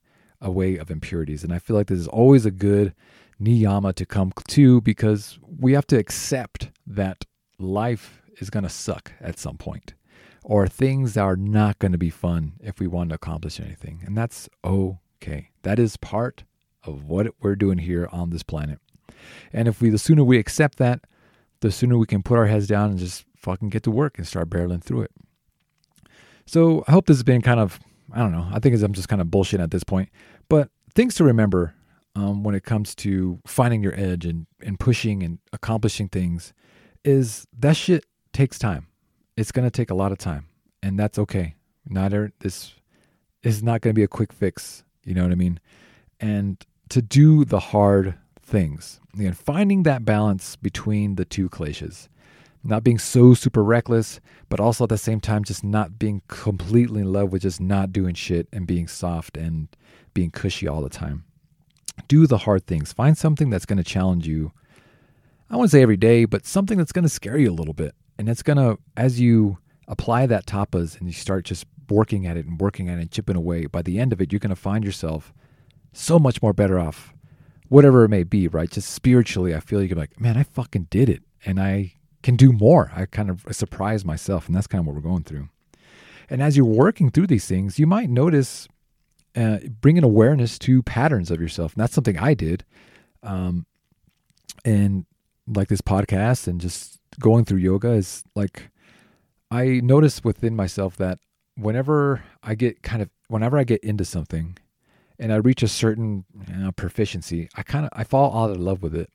away 0.41 0.77
of 0.77 0.91
impurities, 0.91 1.43
and 1.45 1.53
I 1.53 1.59
feel 1.59 1.77
like 1.77 1.89
this 1.89 1.99
is 1.99 2.09
always 2.09 2.47
a 2.47 2.51
good 2.51 2.95
niyama 3.41 3.95
to 3.95 4.07
come 4.07 4.33
to 4.49 4.81
because 4.81 5.39
we 5.59 5.73
have 5.73 5.87
to 5.89 5.99
accept 5.99 6.71
that 6.87 7.25
life 7.59 8.23
is 8.39 8.51
going 8.51 8.65
to 8.65 8.69
suck 8.71 9.13
at 9.21 9.39
some 9.39 9.57
point, 9.57 9.95
or 10.45 10.67
things 10.67 11.17
are 11.17 11.37
not 11.37 11.79
going 11.79 11.93
to 11.93 11.99
be 11.99 12.11
fun 12.11 12.53
if 12.61 12.81
we 12.81 12.87
want 12.87 13.11
to 13.11 13.15
accomplish 13.15 13.61
anything, 13.61 14.03
and 14.07 14.17
that's 14.17 14.49
okay. 14.65 15.51
That 15.63 15.79
is 15.79 15.97
part 15.97 16.45
of 16.85 17.05
what 17.05 17.27
we're 17.41 17.57
doing 17.57 17.79
here 17.79 18.09
on 18.13 18.31
this 18.31 18.43
planet. 18.43 18.79
And 19.53 19.67
if 19.67 19.81
we, 19.81 19.91
the 19.91 19.99
sooner 19.99 20.23
we 20.23 20.39
accept 20.39 20.79
that, 20.79 21.01
the 21.61 21.73
sooner 21.73 21.97
we 21.99 22.07
can 22.07 22.23
put 22.23 22.39
our 22.39 22.47
heads 22.47 22.67
down 22.67 22.91
and 22.91 22.99
just 22.99 23.25
fucking 23.37 23.71
get 23.71 23.83
to 23.85 23.91
work 23.91 24.19
and 24.19 24.27
start 24.27 24.51
barreling 24.51 24.85
through 24.85 25.03
it. 25.03 25.11
So 26.45 26.85
I 26.87 26.93
hope 26.93 27.07
this 27.07 27.17
has 27.17 27.25
been 27.25 27.43
kind 27.43 27.59
of, 27.59 27.81
I 28.13 28.19
don't 28.21 28.33
know, 28.33 28.49
I 28.53 28.59
think 28.59 28.81
I'm 28.81 28.93
just 28.93 29.09
kind 29.09 29.21
of 29.21 29.31
bullshit 29.31 29.61
at 29.61 29.71
this 29.71 29.85
point, 29.85 30.09
but 30.49 30.71
things 30.95 31.15
to 31.17 31.25
remember 31.25 31.75
um, 32.15 32.43
when 32.43 32.55
it 32.55 32.65
comes 32.65 32.95
to 32.97 33.41
finding 33.47 33.83
your 33.83 33.95
edge 33.99 34.25
and, 34.25 34.47
and 34.63 34.81
pushing 34.81 35.23
and 35.23 35.39
accomplishing 35.53 36.09
things 36.09 36.55
is 37.05 37.47
that 37.59 37.77
shit 37.77 38.05
takes 38.33 38.59
time. 38.59 38.87
It's 39.37 39.53
going 39.53 39.67
to 39.67 39.71
take 39.71 39.91
a 39.91 39.95
lot 39.95 40.13
of 40.13 40.19
time, 40.19 40.47
and 40.83 40.99
that's 40.99 41.19
okay. 41.19 41.55
Neither 41.89 42.33
this 42.41 42.75
is 43.43 43.63
not 43.63 43.81
going 43.81 43.93
to 43.93 43.99
be 43.99 44.03
a 44.03 44.09
quick 44.09 44.33
fix. 44.33 44.83
You 45.05 45.15
know 45.15 45.23
what 45.23 45.33
I 45.33 45.37
mean? 45.37 45.61
And 46.19 46.65
to 46.89 47.03
do 47.03 47.45
the 47.45 47.61
hard 47.61 48.15
things. 48.41 49.01
Again, 49.15 49.35
finding 49.35 49.83
that 49.83 50.05
balance 50.05 50.57
between 50.57 51.17
the 51.17 51.25
two 51.25 51.49
kleshas. 51.49 52.09
Not 52.69 52.85
being 52.85 52.99
so 52.99 53.35
super 53.35 53.63
reckless, 53.63 54.21
but 54.49 54.61
also 54.61 54.85
at 54.85 54.91
the 54.91 54.99
same 54.99 55.21
time 55.21 55.45
just 55.45 55.65
not 55.65 55.99
being 55.99 56.23
completely 56.29 57.01
in 57.01 57.13
love 57.13 57.33
with 57.33 57.43
just 57.43 57.61
not 57.61 57.93
doing 57.93 58.15
shit 58.15 58.49
and 58.53 58.67
being 58.67 58.89
soft 58.89 59.37
and 59.37 59.69
being 60.15 60.31
cushy 60.31 60.67
all 60.67 60.83
the 60.83 60.89
time. 60.89 61.25
Do 62.09 62.27
the 62.27 62.39
hard 62.39 62.67
things. 62.67 62.93
Find 62.93 63.17
something 63.17 63.51
that's 63.51 63.67
going 63.67 63.79
to 63.79 63.85
challenge 63.85 64.27
you. 64.27 64.53
I 65.49 65.57
wouldn't 65.57 65.71
say 65.71 65.83
every 65.83 65.97
day, 65.97 66.25
but 66.25 66.47
something 66.47 66.77
that's 66.77 66.93
going 66.93 67.05
to 67.05 67.09
scare 67.09 67.39
you 67.39 67.51
a 67.51 67.55
little 67.55 67.75
bit. 67.75 67.95
And 68.19 68.29
it's 68.29 68.43
going 68.43 68.59
to, 68.59 68.79
as 68.97 69.21
you 69.21 69.59
apply 69.89 70.27
that 70.27 70.47
tapas 70.47 70.99
and 70.99 71.07
you 71.07 71.13
start 71.13 71.45
just 71.45 71.67
working 71.89 72.27
at 72.27 72.37
it 72.37 72.47
and 72.47 72.61
working 72.61 72.89
at 72.89 72.99
it 72.99 73.03
and 73.03 73.11
chipping 73.11 73.37
away, 73.37 73.67
by 73.67 73.83
the 73.83 73.99
end 73.99 74.13
of 74.13 74.21
it, 74.21 74.33
you're 74.33 74.41
going 74.41 74.51
to 74.51 74.57
find 74.57 74.85
yourself 74.85 75.33
so 75.93 76.19
much 76.19 76.43
more 76.43 76.53
better 76.53 76.79
off 76.79 77.15
whatever 77.69 78.05
it 78.05 78.09
may 78.09 78.23
be, 78.23 78.49
right? 78.49 78.71
Just 78.71 78.91
spiritually, 78.91 79.55
I 79.55 79.61
feel 79.61 79.83
you're 79.83 79.97
like, 79.97 80.21
man, 80.21 80.37
I 80.37 80.43
fucking 80.45 80.89
did 80.91 81.09
it. 81.09 81.23
And 81.45 81.61
I 81.61 81.95
can 82.27 82.35
do 82.35 82.51
more. 82.51 82.91
I 82.93 83.07
kind 83.07 83.31
of 83.31 83.47
surprise 83.53 84.05
myself. 84.05 84.49
And 84.49 84.57
that's 84.57 84.67
kind 84.67 84.81
of 84.81 84.87
what 84.87 84.97
we're 84.97 85.11
going 85.13 85.23
through. 85.23 85.49
And 86.29 86.43
as 86.43 86.57
you're 86.57 86.67
working 86.67 87.09
through 87.13 87.29
these 87.29 87.47
things, 87.47 87.79
you 87.79 87.87
might 87.87 88.11
notice 88.11 88.67
uh, 89.37 89.59
bringing 89.81 90.03
awareness 90.03 90.59
to 90.61 90.83
patterns 90.83 91.31
of 91.31 91.41
yourself. 91.41 91.75
And 91.75 91.83
that's 91.83 91.95
something 91.95 92.19
I 92.19 92.35
did. 92.35 92.65
Um, 93.23 93.65
and 94.65 95.07
like 95.47 95.69
this 95.69 95.81
podcast 95.81 96.49
and 96.49 96.61
just 96.61 96.99
going 97.21 97.45
through 97.45 97.59
yoga 97.59 97.91
is 97.91 98.25
like, 98.35 98.71
I 99.53 99.81
notice 99.85 100.25
within 100.25 100.57
myself 100.57 100.97
that 100.97 101.21
whenever 101.55 102.25
I 102.43 102.57
get 102.57 102.83
kind 102.83 103.03
of, 103.03 103.11
whenever 103.29 103.57
I 103.57 103.63
get 103.63 103.85
into 103.85 104.05
something, 104.05 104.59
and 105.21 105.33
I 105.33 105.37
reach 105.37 105.63
a 105.63 105.69
certain 105.69 106.25
you 106.49 106.57
know, 106.57 106.73
proficiency, 106.73 107.49
I 107.55 107.63
kind 107.63 107.87
of 107.87 107.93
I 107.95 108.03
fall 108.03 108.37
out 108.37 108.51
of 108.51 108.57
love 108.57 108.83
with 108.83 108.97
it, 108.97 109.13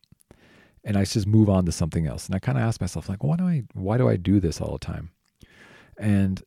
and 0.84 0.98
I 0.98 1.06
just 1.06 1.28
move 1.28 1.50
on 1.50 1.66
to 1.66 1.72
something 1.72 2.08
else. 2.08 2.26
And 2.26 2.36
I 2.36 2.40
kind 2.40 2.58
of 2.58 2.64
ask 2.64 2.82
myself 2.82 3.10
like, 3.10 3.24
why 3.24 3.38
do 3.38 3.48
I 3.48 3.64
why 3.74 3.98
do 3.98 4.10
I 4.10 4.16
do 4.18 4.40
this 4.40 4.60
all 4.60 4.74
the 4.74 4.80
time? 4.86 5.12
And 5.98 6.42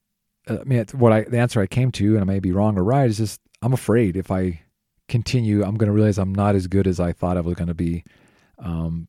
uh, 0.48 0.58
I 0.60 0.64
mean, 0.64 0.84
what 0.92 1.12
I 1.12 1.22
the 1.22 1.38
answer 1.38 1.60
I 1.60 1.66
came 1.66 1.92
to, 1.92 2.14
and 2.14 2.20
I 2.20 2.24
may 2.24 2.40
be 2.40 2.52
wrong 2.52 2.78
or 2.78 2.84
right, 2.84 3.08
is 3.08 3.18
just 3.18 3.40
I'm 3.62 3.72
afraid 3.72 4.16
if 4.16 4.30
I 4.30 4.62
continue, 5.08 5.62
I'm 5.62 5.76
going 5.76 5.88
to 5.88 5.92
realize 5.92 6.18
I'm 6.18 6.34
not 6.34 6.54
as 6.54 6.66
good 6.66 6.86
as 6.86 6.98
I 6.98 7.12
thought 7.12 7.36
I 7.36 7.40
was 7.40 7.54
going 7.54 7.68
to 7.68 7.74
be, 7.74 8.04
um, 8.58 9.08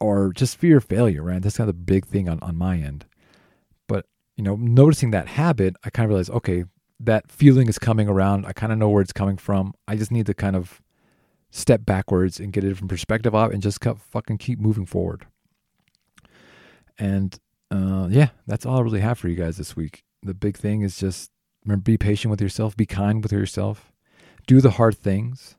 or 0.00 0.32
just 0.32 0.56
fear 0.56 0.78
of 0.78 0.84
failure. 0.84 1.22
Right, 1.22 1.42
that's 1.42 1.56
kind 1.56 1.68
of 1.68 1.76
the 1.76 1.82
big 1.82 2.06
thing 2.06 2.28
on 2.28 2.38
on 2.40 2.56
my 2.56 2.76
end. 2.78 3.06
But 3.88 4.06
you 4.36 4.44
know, 4.44 4.56
noticing 4.56 5.10
that 5.10 5.28
habit, 5.28 5.76
I 5.84 5.90
kind 5.90 6.04
of 6.04 6.10
realize, 6.10 6.30
okay, 6.30 6.64
that 7.00 7.30
feeling 7.30 7.68
is 7.68 7.78
coming 7.78 8.08
around. 8.08 8.46
I 8.46 8.52
kind 8.52 8.72
of 8.72 8.78
know 8.78 8.88
where 8.88 9.02
it's 9.02 9.12
coming 9.12 9.36
from. 9.36 9.74
I 9.88 9.96
just 9.96 10.12
need 10.12 10.26
to 10.26 10.34
kind 10.34 10.56
of 10.56 10.80
step 11.50 11.86
backwards 11.86 12.40
and 12.40 12.52
get 12.52 12.64
a 12.64 12.68
different 12.68 12.90
perspective 12.90 13.34
off 13.34 13.52
and 13.52 13.62
just 13.62 13.82
fucking 13.82 14.38
keep 14.38 14.58
moving 14.58 14.86
forward. 14.86 15.26
And 16.98 17.38
uh, 17.70 18.08
yeah, 18.10 18.30
that's 18.46 18.66
all 18.66 18.78
I 18.78 18.80
really 18.82 19.00
have 19.00 19.18
for 19.18 19.28
you 19.28 19.36
guys 19.36 19.56
this 19.56 19.76
week. 19.76 20.04
The 20.22 20.34
big 20.34 20.56
thing 20.56 20.82
is 20.82 20.98
just 20.98 21.30
remember 21.64 21.82
be 21.82 21.98
patient 21.98 22.30
with 22.30 22.40
yourself, 22.40 22.76
be 22.76 22.86
kind 22.86 23.22
with 23.22 23.32
yourself, 23.32 23.92
do 24.46 24.60
the 24.60 24.72
hard 24.72 24.96
things. 24.96 25.56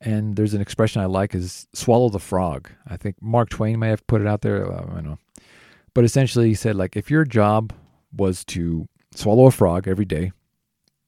And 0.00 0.36
there's 0.36 0.54
an 0.54 0.60
expression 0.60 1.02
I 1.02 1.06
like 1.06 1.34
is 1.34 1.66
swallow 1.72 2.08
the 2.08 2.20
frog. 2.20 2.70
I 2.86 2.96
think 2.96 3.16
Mark 3.20 3.48
Twain 3.48 3.80
may 3.80 3.88
have 3.88 4.06
put 4.06 4.20
it 4.20 4.28
out 4.28 4.42
there. 4.42 4.72
I 4.72 4.80
don't 4.82 5.04
know. 5.04 5.18
But 5.92 6.04
essentially, 6.04 6.46
he 6.48 6.54
said, 6.54 6.76
like, 6.76 6.96
if 6.96 7.10
your 7.10 7.24
job 7.24 7.72
was 8.16 8.44
to 8.46 8.86
swallow 9.12 9.46
a 9.46 9.50
frog 9.50 9.88
every 9.88 10.04
day, 10.04 10.30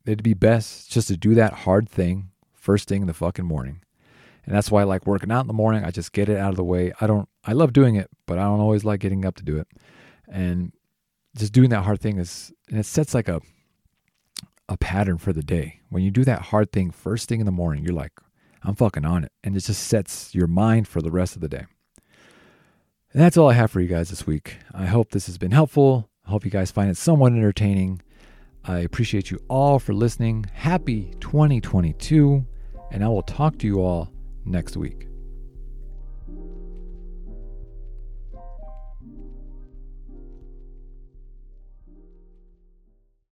it'd 0.05 0.25
be 0.25 0.35
best 0.35 0.91
just 0.91 1.07
to 1.07 1.17
do 1.17 1.35
that 1.37 1.53
hard 1.53 1.89
thing 1.89 2.31
first 2.55 2.89
thing 2.89 3.03
in 3.03 3.07
the 3.07 3.15
fucking 3.15 3.45
morning. 3.45 3.81
And 4.45 4.55
that's 4.55 4.71
why 4.71 4.81
I 4.81 4.85
like 4.85 5.07
working 5.07 5.31
out 5.31 5.43
in 5.43 5.47
the 5.47 5.53
morning. 5.53 5.85
I 5.85 5.91
just 5.91 6.13
get 6.13 6.29
it 6.29 6.39
out 6.39 6.51
of 6.51 6.57
the 6.57 6.65
way. 6.65 6.93
I 7.01 7.07
don't, 7.07 7.29
I 7.45 7.53
love 7.53 7.73
doing 7.73 7.97
it, 7.97 8.09
but 8.27 8.39
I 8.39 8.45
don't 8.45 8.61
always 8.61 8.85
like 8.85 9.01
getting 9.01 9.25
up 9.25 9.37
to 9.37 9.45
do 9.45 9.59
it. 9.59 9.69
And 10.29 10.73
just 11.37 11.53
doing 11.53 11.71
that 11.71 11.83
hard 11.83 12.01
thing 12.01 12.19
is, 12.19 12.53
and 12.69 12.79
it 12.79 12.87
sets 12.87 13.15
like 13.15 13.29
a, 13.29 13.41
a 14.69 14.77
pattern 14.77 15.19
for 15.19 15.33
the 15.33 15.43
day. 15.43 15.81
When 15.89 16.03
you 16.03 16.11
do 16.11 16.25
that 16.25 16.43
hard 16.43 16.73
thing 16.73 16.91
first 16.91 17.29
thing 17.29 17.41
in 17.41 17.47
the 17.47 17.53
morning, 17.53 17.85
you're 17.85 17.95
like, 17.95 18.13
I'm 18.63 18.75
fucking 18.75 19.05
on 19.05 19.25
it. 19.25 19.33
And 19.43 19.57
it 19.57 19.61
just 19.61 19.85
sets 19.85 20.35
your 20.35 20.47
mind 20.47 20.89
for 20.89 21.01
the 21.01 21.11
rest 21.11 21.35
of 21.35 21.43
the 21.43 21.49
day. 21.49 21.67
And 23.13 23.21
that's 23.21 23.37
all 23.37 23.51
I 23.51 23.55
have 23.55 23.71
for 23.71 23.81
you 23.81 23.89
guys 23.89 24.11
this 24.11 24.27
week. 24.27 24.59
I 24.73 24.87
hope 24.87 25.11
this 25.11 25.27
has 25.27 25.39
been 25.39 25.51
helpful. 25.51 26.09
I 26.27 26.31
hope 26.31 26.45
you 26.45 26.51
guys 26.51 26.71
find 26.71 26.91
it 26.91 26.97
somewhat 26.97 27.33
entertaining. 27.33 28.03
I 28.65 28.81
appreciate 28.81 29.31
you 29.31 29.41
all 29.49 29.79
for 29.79 29.95
listening. 29.95 30.47
Happy 30.53 31.15
2022, 31.21 32.47
and 32.93 33.03
I 33.03 33.09
will 33.09 33.23
talk 33.23 33.59
to 33.59 33.67
you 33.67 33.81
all 33.81 34.13
next 34.45 34.77
week. 34.77 35.10